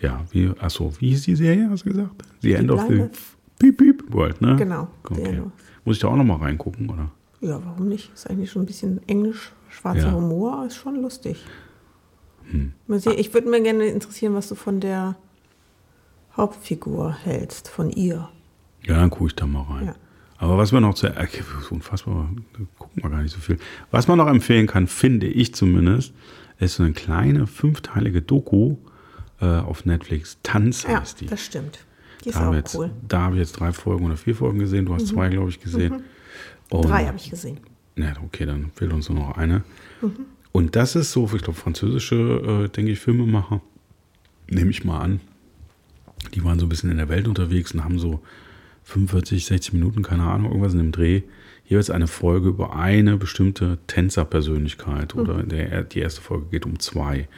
Ja, 0.00 0.20
wie, 0.30 0.48
achso, 0.60 0.92
wie 1.00 1.08
hieß 1.10 1.22
die 1.24 1.34
Serie, 1.34 1.68
hast 1.70 1.84
du 1.84 1.90
gesagt? 1.90 2.10
The 2.40 2.52
End 2.54 2.70
of 2.70 2.82
the. 2.88 3.04
Beep 3.58 3.76
Beep 3.78 4.04
World, 4.12 4.40
ne? 4.40 4.54
Genau, 4.56 4.86
Okay. 5.04 5.42
Muss 5.84 5.96
ich 5.96 6.02
da 6.02 6.08
auch 6.08 6.16
nochmal 6.16 6.38
reingucken, 6.38 6.88
oder? 6.88 7.10
Ja, 7.40 7.60
warum 7.64 7.88
nicht? 7.88 8.12
Ist 8.14 8.30
eigentlich 8.30 8.50
schon 8.52 8.62
ein 8.62 8.66
bisschen 8.66 9.00
Englisch. 9.08 9.52
Schwarzer 9.68 10.08
Ja. 10.08 10.12
Humor 10.12 10.64
ist 10.66 10.76
schon 10.76 11.02
lustig. 11.02 11.44
Hm. 12.50 12.72
Ich 13.16 13.34
würde 13.34 13.48
mir 13.50 13.60
gerne 13.60 13.86
interessieren, 13.86 14.34
was 14.34 14.48
du 14.48 14.54
von 14.54 14.78
der 14.78 15.16
Hauptfigur 16.36 17.12
hältst, 17.24 17.68
von 17.68 17.90
ihr. 17.90 18.28
Ja, 18.84 18.96
dann 19.00 19.10
gucke 19.10 19.26
ich 19.26 19.34
da 19.36 19.46
mal 19.46 19.62
rein. 19.62 19.86
Ja. 19.86 19.94
Aber 20.42 20.58
was 20.58 20.72
man 20.72 20.82
noch 20.82 20.94
zu 20.94 21.06
unfassbar, 21.70 22.28
gucken 22.76 23.00
wir 23.04 23.10
gar 23.10 23.22
nicht 23.22 23.32
so 23.32 23.38
viel. 23.38 23.58
Was 23.92 24.08
man 24.08 24.18
noch 24.18 24.26
empfehlen 24.26 24.66
kann, 24.66 24.88
finde 24.88 25.28
ich 25.28 25.54
zumindest, 25.54 26.12
ist 26.58 26.74
so 26.74 26.82
eine 26.82 26.92
kleine 26.94 27.46
fünfteilige 27.46 28.22
Doku 28.22 28.74
äh, 29.40 29.44
auf 29.46 29.84
Netflix. 29.86 30.38
Tanz 30.42 30.82
Ja, 30.82 31.00
heißt 31.00 31.20
die. 31.20 31.26
das 31.26 31.44
stimmt. 31.44 31.78
Die 32.24 32.30
ist 32.30 32.38
Da 32.38 32.48
auch 32.50 32.54
jetzt, 32.54 32.74
cool. 32.74 32.90
da 33.06 33.20
habe 33.22 33.36
ich 33.36 33.38
jetzt 33.40 33.52
drei 33.52 33.72
Folgen 33.72 34.04
oder 34.04 34.16
vier 34.16 34.34
Folgen 34.34 34.58
gesehen. 34.58 34.84
Du 34.86 34.94
hast 34.94 35.06
zwei, 35.06 35.28
glaube 35.28 35.48
ich, 35.48 35.60
gesehen. 35.60 36.02
Und- 36.70 36.88
Drei 36.88 37.06
habe 37.06 37.16
ich 37.18 37.30
gesehen. 37.30 37.58
Ja, 37.94 38.12
okay, 38.24 38.44
dann 38.44 38.72
fehlt 38.74 38.92
uns 38.92 39.08
nur 39.08 39.20
noch 39.20 39.36
eine. 39.36 39.62
Mhm. 40.00 40.26
Und 40.50 40.74
das 40.74 40.96
ist 40.96 41.12
so, 41.12 41.30
ich 41.36 41.42
glaube, 41.42 41.58
französische, 41.58 42.64
äh, 42.64 42.68
denke 42.68 42.90
ich, 42.90 42.98
Filmemacher, 42.98 43.60
nehme 44.48 44.70
ich 44.72 44.84
mal 44.84 44.98
an. 45.02 45.20
Die 46.34 46.42
waren 46.42 46.58
so 46.58 46.66
ein 46.66 46.68
bisschen 46.68 46.90
in 46.90 46.96
der 46.96 47.08
Welt 47.08 47.28
unterwegs 47.28 47.70
und 47.72 47.84
haben 47.84 48.00
so 48.00 48.20
45, 48.84 49.46
60 49.46 49.72
Minuten, 49.74 50.02
keine 50.02 50.24
Ahnung, 50.24 50.46
irgendwas 50.50 50.72
in 50.72 50.78
dem 50.78 50.92
Dreh. 50.92 51.22
Jeweils 51.64 51.90
eine 51.90 52.06
Folge 52.08 52.48
über 52.48 52.74
eine 52.76 53.16
bestimmte 53.16 53.78
Tänzerpersönlichkeit. 53.86 55.14
Oder 55.14 55.42
der, 55.42 55.82
die 55.84 56.00
erste 56.00 56.20
Folge 56.20 56.46
geht 56.50 56.66
um 56.66 56.78
zwei. 56.78 57.28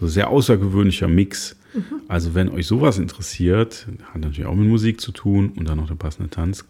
Also 0.00 0.08
sehr 0.12 0.28
außergewöhnlicher 0.30 1.08
Mix. 1.08 1.56
Also 2.08 2.34
wenn 2.34 2.48
euch 2.48 2.66
sowas 2.66 2.98
interessiert, 2.98 3.86
hat 4.12 4.22
natürlich 4.22 4.46
auch 4.46 4.54
mit 4.54 4.66
Musik 4.68 5.00
zu 5.00 5.12
tun 5.12 5.52
und 5.56 5.68
dann 5.68 5.76
noch 5.78 5.86
der 5.88 5.94
passende 5.96 6.30
Tanz. 6.30 6.64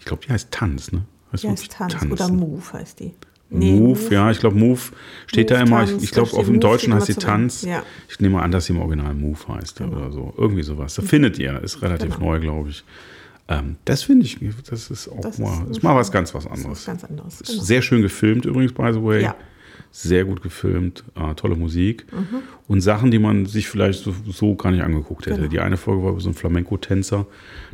Ich 0.00 0.04
glaube, 0.04 0.22
die 0.26 0.32
heißt 0.32 0.50
Tanz, 0.50 0.92
ne? 0.92 1.02
Heißt 1.32 1.44
Die 1.44 1.48
heißt 1.48 1.70
Tanz 1.72 1.92
Tanzen. 1.92 2.12
oder 2.12 2.28
Move 2.28 2.62
heißt 2.72 3.00
die. 3.00 3.12
Move, 3.52 3.98
ja, 4.10 4.30
ich 4.30 4.38
glaube 4.38 4.56
Move 4.56 4.80
steht 5.26 5.50
da 5.50 5.56
Move, 5.60 5.66
immer, 5.66 5.86
Tanz, 5.86 6.02
ich, 6.02 6.10
da 6.10 6.22
glaube 6.22 6.36
auf 6.36 6.44
dem 6.44 6.54
Move, 6.54 6.60
Deutschen 6.60 6.94
heißt 6.94 7.06
sie. 7.06 7.14
Tanz. 7.14 7.62
Ja. 7.62 7.82
Ich 8.08 8.20
nehme 8.20 8.40
an, 8.42 8.50
dass 8.50 8.66
sie 8.66 8.72
im 8.72 8.80
Original 8.80 9.14
Move 9.14 9.38
heißt 9.48 9.80
oder 9.80 10.10
so, 10.12 10.34
irgendwie 10.36 10.62
sowas. 10.62 10.94
Da 10.94 11.02
findet 11.02 11.38
ihr, 11.38 11.60
ist 11.62 11.80
relativ 11.82 12.14
Genau. 12.16 12.30
neu, 12.32 12.40
glaube 12.40 12.70
ich. 12.70 12.84
Ähm, 13.50 13.76
das 13.84 14.04
finde 14.04 14.24
ich, 14.26 14.38
das 14.70 14.90
ist 14.90 15.08
auch 15.08 15.20
Das 15.20 15.38
mal, 15.38 15.64
ist 15.64 15.70
ist 15.78 15.82
mal 15.82 15.96
was 15.96 16.10
ganz 16.12 16.32
was 16.34 16.44
Das 16.44 16.52
ist 16.52 16.58
anderes. 16.64 16.78
was 16.78 16.86
ganz 16.86 17.04
anderes. 17.04 17.40
Ist 17.40 17.50
Genau. 17.50 17.62
Sehr 17.64 17.82
schön 17.82 18.00
gefilmt 18.02 18.44
übrigens, 18.46 18.72
by 18.72 18.90
the 18.92 19.02
way. 19.02 19.22
Ja. 19.22 19.34
Sehr 19.92 20.24
gut 20.24 20.40
gefilmt, 20.40 21.02
äh, 21.16 21.34
tolle 21.34 21.56
Musik 21.56 22.06
Mhm. 22.12 22.42
und 22.68 22.80
Sachen, 22.80 23.10
die 23.10 23.18
man 23.18 23.46
sich 23.46 23.68
vielleicht 23.68 24.04
so, 24.04 24.14
so 24.30 24.54
gar 24.54 24.70
nicht 24.70 24.84
angeguckt 24.84 25.26
hätte. 25.26 25.36
Genau. 25.38 25.48
Die 25.50 25.58
eine 25.58 25.76
Folge 25.76 26.04
war 26.04 26.10
über 26.12 26.20
so 26.20 26.30
ein 26.30 26.34
Flamenco-Tänzer. 26.34 27.26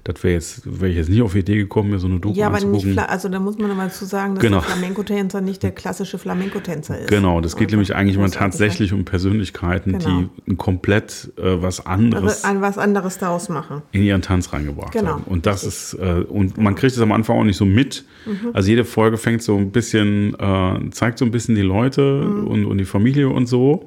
Das 0.02 0.22
wäre 0.22 0.34
jetzt, 0.34 0.62
wäre 0.80 0.88
ich 0.90 0.96
jetzt 0.96 1.10
nicht 1.10 1.20
auf 1.20 1.32
die 1.32 1.40
Idee 1.40 1.56
gekommen, 1.56 1.90
mir 1.90 1.98
so 1.98 2.06
eine 2.06 2.18
Doku 2.20 2.34
Ja, 2.38 2.46
aber 2.46 2.56
nicht, 2.56 2.64
anzugucken. 2.66 2.94
Fla- 2.94 3.06
also 3.08 3.28
da 3.28 3.38
muss 3.40 3.58
man 3.58 3.68
nochmal 3.68 3.90
zu 3.92 4.04
sagen, 4.06 4.34
dass 4.36 4.42
Genau. 4.42 4.60
der 4.60 4.68
Flamenco-Tänzer 4.70 5.40
nicht 5.42 5.62
der 5.62 5.72
klassische 5.72 6.16
Flamenco-Tänzer 6.16 7.00
ist. 7.00 7.08
Genau, 7.08 7.40
das 7.42 7.56
geht 7.56 7.66
Also, 7.68 7.76
nämlich 7.76 7.94
eigentlich 7.94 8.16
man 8.16 8.30
tatsächlich 8.30 8.92
um 8.94 9.04
Persönlichkeiten, 9.04 9.98
Genau. 9.98 10.20
die 10.20 10.50
ein 10.52 10.56
komplett 10.56 11.32
äh, 11.36 11.60
was 11.60 11.84
anderes 11.84 12.44
Also 12.44 12.46
ein 12.56 12.62
was 12.62 12.78
anderes 12.78 13.18
daraus 13.18 13.48
machen. 13.50 13.82
in 13.92 14.02
ihren 14.02 14.22
Tanz 14.22 14.52
reingebracht 14.54 14.92
Genau, 14.92 15.10
haben. 15.14 15.24
Und 15.24 15.44
das 15.44 15.64
ist, 15.64 15.94
äh, 15.94 16.22
und 16.26 16.56
man 16.56 16.76
kriegt 16.76 16.94
es 16.94 17.00
am 17.00 17.12
Anfang 17.12 17.36
auch 17.38 17.44
nicht 17.44 17.56
so 17.58 17.66
mit. 17.66 18.04
Mhm. 18.24 18.50
Also 18.54 18.70
jede 18.70 18.84
Folge 18.84 19.18
fängt 19.18 19.42
so 19.42 19.56
ein 19.58 19.70
bisschen, 19.72 20.34
äh, 20.38 20.90
zeigt 20.92 21.18
so 21.18 21.24
ein 21.24 21.30
bisschen 21.32 21.56
die 21.56 21.62
Leute 21.62 22.05
Mhm. 22.06 22.46
und, 22.46 22.64
und 22.66 22.78
die 22.78 22.84
Familie 22.84 23.28
und 23.28 23.46
so 23.46 23.86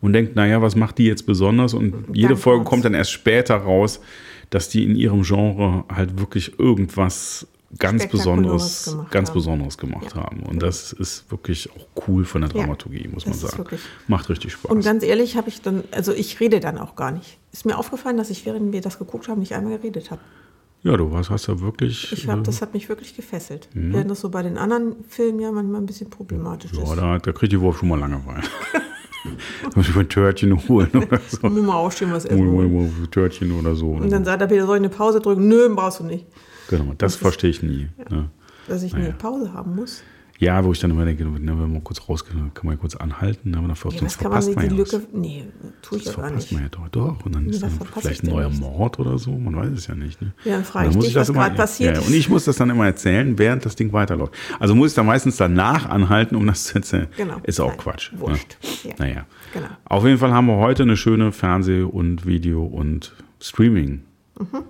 und 0.00 0.12
denkt, 0.12 0.36
naja, 0.36 0.60
was 0.62 0.76
macht 0.76 0.98
die 0.98 1.06
jetzt 1.06 1.26
besonders? 1.26 1.74
Und 1.74 1.94
jede 2.12 2.28
Ganz 2.28 2.42
Folge 2.42 2.64
kommt 2.64 2.84
dann 2.84 2.94
erst 2.94 3.12
später 3.12 3.56
raus, 3.56 4.00
dass 4.50 4.68
die 4.68 4.84
in 4.84 4.94
ihrem 4.96 5.22
Genre 5.22 5.84
halt 5.92 6.18
wirklich 6.20 6.58
irgendwas 6.58 7.46
ganz 7.78 8.06
Besonderes, 8.06 8.84
gemacht 8.84 9.10
ganz 9.10 9.28
haben. 9.28 9.34
Besonderes 9.34 9.76
gemacht 9.78 10.14
Ja. 10.14 10.22
haben. 10.22 10.40
Und 10.44 10.62
das 10.62 10.92
ist 10.92 11.30
wirklich 11.30 11.68
auch 11.72 11.86
cool 12.08 12.24
von 12.24 12.42
der 12.42 12.50
Ja, 12.50 12.60
Dramaturgie, 12.60 13.08
muss 13.12 13.26
man 13.26 13.34
sagen. 13.34 13.64
Macht 14.06 14.28
richtig 14.30 14.52
Spaß. 14.52 14.70
Und 14.70 14.84
ganz 14.84 15.02
ehrlich 15.02 15.36
habe 15.36 15.48
ich 15.48 15.62
dann, 15.62 15.82
also 15.90 16.12
ich 16.12 16.38
rede 16.40 16.60
dann 16.60 16.78
auch 16.78 16.94
gar 16.94 17.10
nicht. 17.10 17.38
Ist 17.52 17.66
mir 17.66 17.76
aufgefallen, 17.76 18.16
dass 18.16 18.30
ich, 18.30 18.46
während 18.46 18.72
wir 18.72 18.80
das 18.80 18.98
geguckt 18.98 19.28
haben, 19.28 19.40
nicht 19.40 19.54
einmal 19.54 19.78
geredet 19.78 20.10
habe. 20.10 20.20
Ja, 20.86 20.96
du 20.96 21.14
hast, 21.16 21.30
hast 21.30 21.46
ja 21.48 21.60
wirklich. 21.60 22.12
Ich 22.12 22.28
hab, 22.28 22.38
äh, 22.38 22.42
das 22.42 22.62
hat 22.62 22.72
mich 22.74 22.88
wirklich 22.88 23.14
gefesselt. 23.16 23.68
Während 23.74 24.10
das 24.10 24.20
so 24.20 24.28
bei 24.30 24.42
den 24.42 24.56
anderen 24.58 25.04
Filmen 25.08 25.40
ja 25.40 25.50
manchmal 25.52 25.80
ein 25.80 25.86
bisschen 25.86 26.08
problematisch 26.10 26.72
Ja, 26.72 26.82
ist. 26.82 26.96
da, 26.96 27.18
da 27.18 27.32
kriegt 27.32 27.52
die 27.52 27.60
Wurf 27.60 27.78
schon 27.78 27.88
mal 27.88 27.98
Langeweile. 27.98 28.42
da 28.72 29.70
muss 29.76 29.88
ich 29.88 29.96
ein 29.96 30.08
Törtchen 30.08 30.68
holen 30.68 30.90
oder 30.94 31.20
so. 31.28 31.48
Nur 31.48 31.62
mal 31.64 31.74
aufstehen, 31.74 32.12
was 32.12 32.24
Hol 32.24 32.32
essen. 32.32 32.52
wollen. 32.52 32.74
mal 32.74 32.84
ein 32.84 33.08
Törtchen 33.10 33.52
oder 33.52 33.74
so. 33.74 33.90
Und 33.90 34.10
dann 34.10 34.24
sagt 34.24 34.40
er 34.40 34.46
Peter, 34.46 34.66
soll 34.66 34.76
ich 34.76 34.80
eine 34.84 34.88
Pause 34.90 35.20
drücken? 35.20 35.48
Nö, 35.48 35.68
brauchst 35.74 36.00
du 36.00 36.04
nicht. 36.04 36.26
genau, 36.68 36.92
das 36.98 37.16
verstehe 37.16 37.50
ich 37.50 37.62
nie. 37.62 37.88
Ne? 38.10 38.30
Dass 38.68 38.82
ich 38.82 38.94
Ah, 38.94 38.98
ja. 38.98 39.04
eine 39.06 39.14
Pause 39.14 39.52
haben 39.52 39.74
muss. 39.76 40.02
Ja, 40.38 40.62
wo 40.64 40.72
ich 40.72 40.80
dann 40.80 40.90
immer 40.90 41.04
denke, 41.04 41.24
ne, 41.24 41.32
wenn 41.38 41.72
man 41.72 41.82
kurz 41.82 42.08
rausgeht, 42.08 42.34
dann 42.34 42.52
kann 42.52 42.66
man 42.66 42.74
ja 42.76 42.80
kurz 42.80 42.94
anhalten, 42.94 43.50
ne, 43.52 43.58
aber 43.58 43.68
dann 43.68 43.76
Ja, 43.76 43.82
sonst 43.98 44.02
was 44.02 44.18
kann 44.18 44.30
man 44.30 44.42
verpasst 44.42 44.56
man 44.56 44.68
die 44.68 44.76
ja 44.76 44.82
was. 44.82 44.92
Lücke. 44.92 45.06
Nee, 45.14 45.44
tue 45.82 45.98
ich 45.98 46.04
Das 46.04 46.16
gar 46.16 46.24
verpasst 46.26 46.50
nicht. 46.50 46.52
man 46.52 46.62
ja 46.64 46.68
doch, 46.68 46.88
doch. 46.88 47.24
Und 47.26 47.34
dann 47.34 47.46
ist 47.48 47.62
was 47.62 47.78
dann 47.78 47.88
vielleicht 47.88 48.22
ich 48.22 48.28
ein 48.28 48.34
neuer 48.34 48.48
nicht? 48.50 48.60
Mord 48.60 48.98
oder 48.98 49.16
so, 49.18 49.32
man 49.32 49.56
weiß 49.56 49.70
es 49.70 49.86
ja 49.86 49.94
nicht. 49.94 50.20
Ne? 50.20 50.32
Ja, 50.44 50.52
dann 50.56 50.64
frage 50.64 50.88
ich 50.90 50.94
muss 50.94 51.04
dich, 51.06 51.14
das 51.14 51.28
was 51.30 51.34
gerade 51.36 51.54
passiert 51.54 51.94
Ja, 51.96 52.00
ist. 52.02 52.08
und 52.08 52.14
ich 52.14 52.28
muss 52.28 52.44
das 52.44 52.56
dann 52.56 52.68
immer 52.70 52.84
erzählen, 52.86 53.38
während 53.38 53.64
das 53.64 53.76
Ding 53.76 53.92
weiterläuft. 53.92 54.34
Also 54.60 54.74
muss 54.74 54.90
ich 54.90 54.94
dann 54.94 55.06
meistens 55.06 55.36
danach 55.38 55.88
anhalten, 55.88 56.36
um 56.36 56.46
das 56.46 56.64
zu 56.64 56.74
erzählen. 56.76 57.06
Genau. 57.16 57.36
Ist 57.42 57.58
auch 57.60 57.68
Nein, 57.70 57.78
Quatsch. 57.78 58.12
Ne? 58.12 58.20
wurscht. 58.20 58.58
Ja. 58.84 58.94
Naja. 58.98 59.26
Genau. 59.54 59.66
Auf 59.86 60.04
jeden 60.04 60.18
Fall 60.18 60.32
haben 60.32 60.46
wir 60.48 60.56
heute 60.56 60.82
eine 60.82 60.96
schöne 60.98 61.32
Fernseh- 61.32 61.82
und 61.82 62.26
Video- 62.26 62.64
und 62.66 63.14
Streaming. 63.40 64.02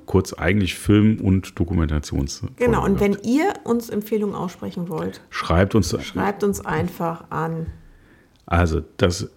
Kurz 0.07 0.33
eigentlich 0.33 0.77
Film- 0.77 1.21
und 1.21 1.59
Dokumentations. 1.59 2.43
Mhm. 2.43 2.49
Genau, 2.57 2.85
und 2.85 3.01
wenn 3.01 3.17
ihr 3.25 3.53
uns 3.65 3.91
Empfehlungen 3.91 4.37
aussprechen 4.37 4.89
wollt, 4.89 5.21
Schreibt 5.31 5.75
uns. 5.75 5.97
schreibt 6.05 6.45
uns 6.45 6.65
einfach 6.65 7.25
an. 7.31 7.67
Also, 8.47 8.81
das, 8.97 9.29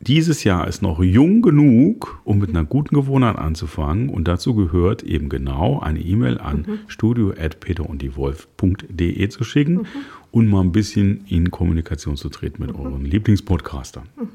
dieses 0.00 0.42
Jahr 0.42 0.66
ist 0.66 0.82
noch 0.82 1.00
jung 1.00 1.40
genug, 1.40 2.20
um 2.24 2.38
mit 2.40 2.50
einer 2.50 2.64
guten 2.64 2.96
Gewohnheit 2.96 3.36
anzufangen. 3.38 4.08
Und 4.08 4.26
dazu 4.26 4.56
gehört 4.56 5.04
eben 5.04 5.28
genau 5.28 5.78
eine 5.78 6.00
E-Mail 6.00 6.38
an 6.38 6.64
Mhm. 6.66 6.78
studio.peterunddiewolf.de 6.88 9.28
zu 9.28 9.44
schicken 9.44 9.74
Mhm. 9.74 9.86
und 10.32 10.48
mal 10.48 10.60
ein 10.62 10.72
bisschen 10.72 11.24
in 11.28 11.50
Kommunikation 11.50 12.16
zu 12.16 12.28
treten 12.28 12.64
mit 12.64 12.74
euren 12.74 13.04
Lieblingspodcastern. 13.04 14.04
Genau. 14.16 14.30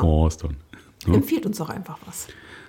Podcastern. 0.00 0.56
Ja. 1.06 1.14
Empfiehlt 1.14 1.46
uns 1.46 1.58
doch 1.58 1.70
einfach 1.70 1.98
was. 2.06 2.28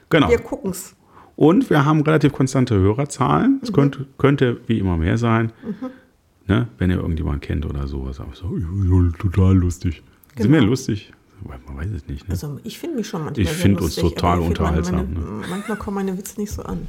Genau. 0.10 0.30
Wir 0.30 0.40
gucken's. 0.40 0.96
Und 1.44 1.70
wir 1.70 1.84
haben 1.84 2.00
relativ 2.04 2.32
konstante 2.32 2.74
Hörerzahlen. 2.76 3.60
Es 3.62 3.74
könnte, 3.74 4.06
könnte 4.18 4.62
wie 4.68 4.80
immer 4.80 4.96
mehr 4.96 5.18
sein. 5.18 5.52
Ne? 6.48 6.70
Wenn 6.78 6.90
ihr 6.90 6.96
irgendjemand 6.96 7.42
kennt 7.42 7.66
oder 7.66 7.86
sowas. 7.86 8.22
Aber 8.22 8.34
so, 8.34 8.50
total 9.20 9.58
lustig. 9.58 10.04
Genau. 10.36 10.42
Sind 10.44 10.54
wir 10.54 10.62
lustig? 10.62 11.12
Man 11.44 11.78
weiß 11.78 11.92
es 11.92 12.08
nicht. 12.08 12.26
Ne? 12.30 12.32
Also 12.32 12.62
ich 12.64 12.80
finde 12.80 12.96
mich 12.96 13.08
schon 13.10 13.26
manchmal 13.26 13.44
Ich 13.44 13.52
finde 13.52 13.84
uns 13.84 13.96
total 13.96 14.40
unterhaltsam. 14.40 14.96
Meine, 14.96 15.10
ne? 15.10 15.46
Manchmal 15.50 15.76
kommen 15.76 15.96
meine 15.96 16.18
Witze 16.18 16.40
nicht 16.40 16.52
so 16.52 16.64
an. 16.64 16.88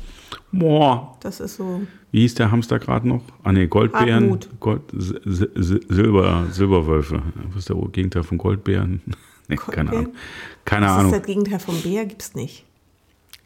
Boah. 0.53 1.17
Das 1.19 1.41
ist 1.41 1.57
so. 1.57 1.81
Wie 2.13 2.21
hieß 2.21 2.37
der 2.37 2.53
Hamster 2.53 2.79
gerade 2.79 3.09
noch? 3.09 3.23
Ah 3.43 3.51
ne, 3.51 3.67
Goldbeeren. 3.67 4.39
Gold, 4.61 4.83
Silber, 4.93 6.47
Silberwölfe. 6.53 7.23
Was 7.49 7.57
ist 7.57 7.71
der 7.71 7.77
Gegenteil 7.91 8.23
von 8.23 8.39
Goldbeeren? 8.39 9.03
nee, 9.49 9.57
keine 9.57 9.91
Ahnung. 9.91 10.15
Keine 10.65 10.87
was 10.87 10.93
Ahnung. 10.93 11.13
ist 11.13 11.19
das 11.19 11.27
Gegenteil 11.27 11.59
vom 11.59 11.83
Bär? 11.83 12.07
Gibt 12.07 12.23
es 12.23 12.37
nicht. 12.37 12.65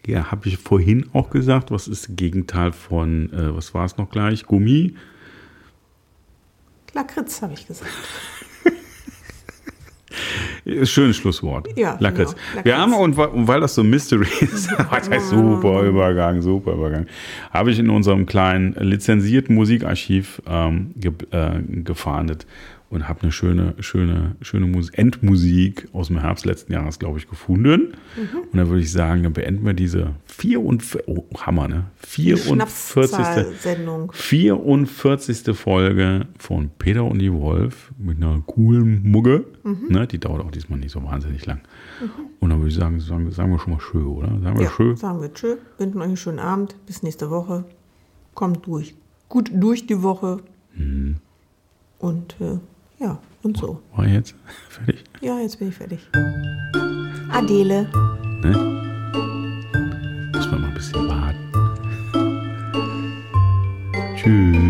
Ja, 0.07 0.31
habe 0.31 0.49
ich 0.49 0.59
vorhin 0.59 1.07
auch 1.13 1.31
gesagt. 1.31 1.71
Was 1.71 1.89
ist 1.89 2.09
das 2.09 2.17
Gegenteil 2.17 2.73
von, 2.73 3.33
äh, 3.33 3.55
was 3.55 3.75
war 3.75 3.85
es 3.85 3.97
noch 3.97 4.11
gleich? 4.11 4.47
Gummi? 4.47 4.95
Lakritz, 6.95 7.43
habe 7.43 7.55
ich 7.55 7.67
gesagt. 7.67 7.91
Schönes 10.85 11.17
Schlusswort. 11.17 11.69
Ja, 11.77 11.97
Lakritz. 11.99 12.33
Genau. 12.33 12.43
Lakritz. 12.57 12.65
Wir 12.65 12.79
haben, 12.79 12.93
und, 12.93 13.17
weil 13.17 13.61
das 13.61 13.75
so 13.75 13.85
Mystery 13.85 14.27
ist, 14.41 14.69
super 15.31 15.83
Übergang, 15.83 16.43
super 16.43 16.73
Übergang, 16.73 17.07
habe 17.53 17.71
ich 17.71 17.79
in 17.79 17.89
unserem 17.89 18.27
kleinen 18.27 18.75
lizenzierten 18.75 19.55
Musikarchiv 19.55 20.43
ähm, 20.47 20.93
ge, 20.97 21.13
äh, 21.31 21.61
gefahndet 21.63 22.47
und 22.91 23.07
habe 23.07 23.23
eine 23.23 23.33
schöne, 23.33 23.75
schöne, 23.81 24.37
schöne 24.41 24.67
Mus 24.67 24.91
Endmusik 24.91 25.89
aus 25.93 26.07
dem 26.07 26.21
Herbst 26.21 26.47
letzten 26.47 26.73
Jahres, 26.73 26.99
glaube 26.99 27.19
ich, 27.19 27.29
gefunden. 27.29 27.95
Mhm. 28.17 28.39
Und 28.51 28.57
da 28.57 28.69
würde 28.69 28.81
ich 28.81 28.91
sagen, 28.91 29.25
dann 29.25 29.35
beenden 29.35 29.67
wir 29.67 29.75
diese 29.75 30.15
44, 30.27 31.03
oh, 31.07 31.27
Hammer, 31.39 31.69
ne? 31.69 31.85
44. 31.99 33.59
Sendung. 33.61 34.11
44. 34.13 35.55
Folge 35.55 36.27
von 36.39 36.71
Peter 36.79 37.05
und 37.05 37.19
die 37.19 37.33
Wolf 37.33 37.93
mit 37.99 38.17
einer 38.17 38.43
coolen 38.47 39.03
Mugge. 39.11 39.45
Mhm. 39.65 39.87
Ne? 39.91 40.07
Die 40.07 40.19
dauert 40.19 40.43
auch 40.43 40.51
diesmal 40.51 40.79
nicht 40.79 40.93
so 40.93 41.03
wahnsinnig 41.05 41.45
lang. 41.45 41.61
Mhm. 42.01 42.11
Und 42.41 42.51
dann 42.51 42.59
würde 42.59 42.71
ich 42.71 42.77
sagen, 42.77 43.01
sagen, 43.01 43.31
sagen 43.31 43.51
wir 43.51 43.59
schon 43.59 43.75
mal 43.75 43.81
schön, 43.81 44.07
oder? 44.07 44.29
Sagen 44.41 44.59
wir 44.59 44.65
ja, 44.65 44.71
schön. 44.71 44.97
Sagen 44.97 45.21
wir 45.21 45.35
tschö, 45.35 45.57
wünschen 45.77 46.01
euch 46.01 46.09
einen 46.09 46.17
schönen 46.17 46.39
Abend. 46.39 46.77
Bis 46.87 47.03
nächste 47.03 47.31
Woche. 47.31 47.65
Kommt 48.35 48.67
durch. 48.67 48.95
Gut 49.29 49.51
durch 49.53 49.87
die 49.87 50.03
Woche. 50.03 50.39
Mhm. 50.75 51.17
Und 51.99 52.37
äh, 52.41 52.59
ja, 52.99 53.19
und 53.43 53.57
so. 53.57 53.81
War 53.95 54.07
jetzt 54.07 54.35
fertig? 54.69 55.05
Ja, 55.21 55.39
jetzt 55.39 55.59
bin 55.59 55.69
ich 55.69 55.75
fertig. 55.75 56.01
Adele. 57.31 57.87
Ne? 58.43 58.51
Muss 60.35 60.51
man 60.51 60.61
mal 60.63 60.69
ein 60.69 60.75
bisschen 60.75 61.09
warten. 61.09 61.39
Tschüss. 64.17 64.68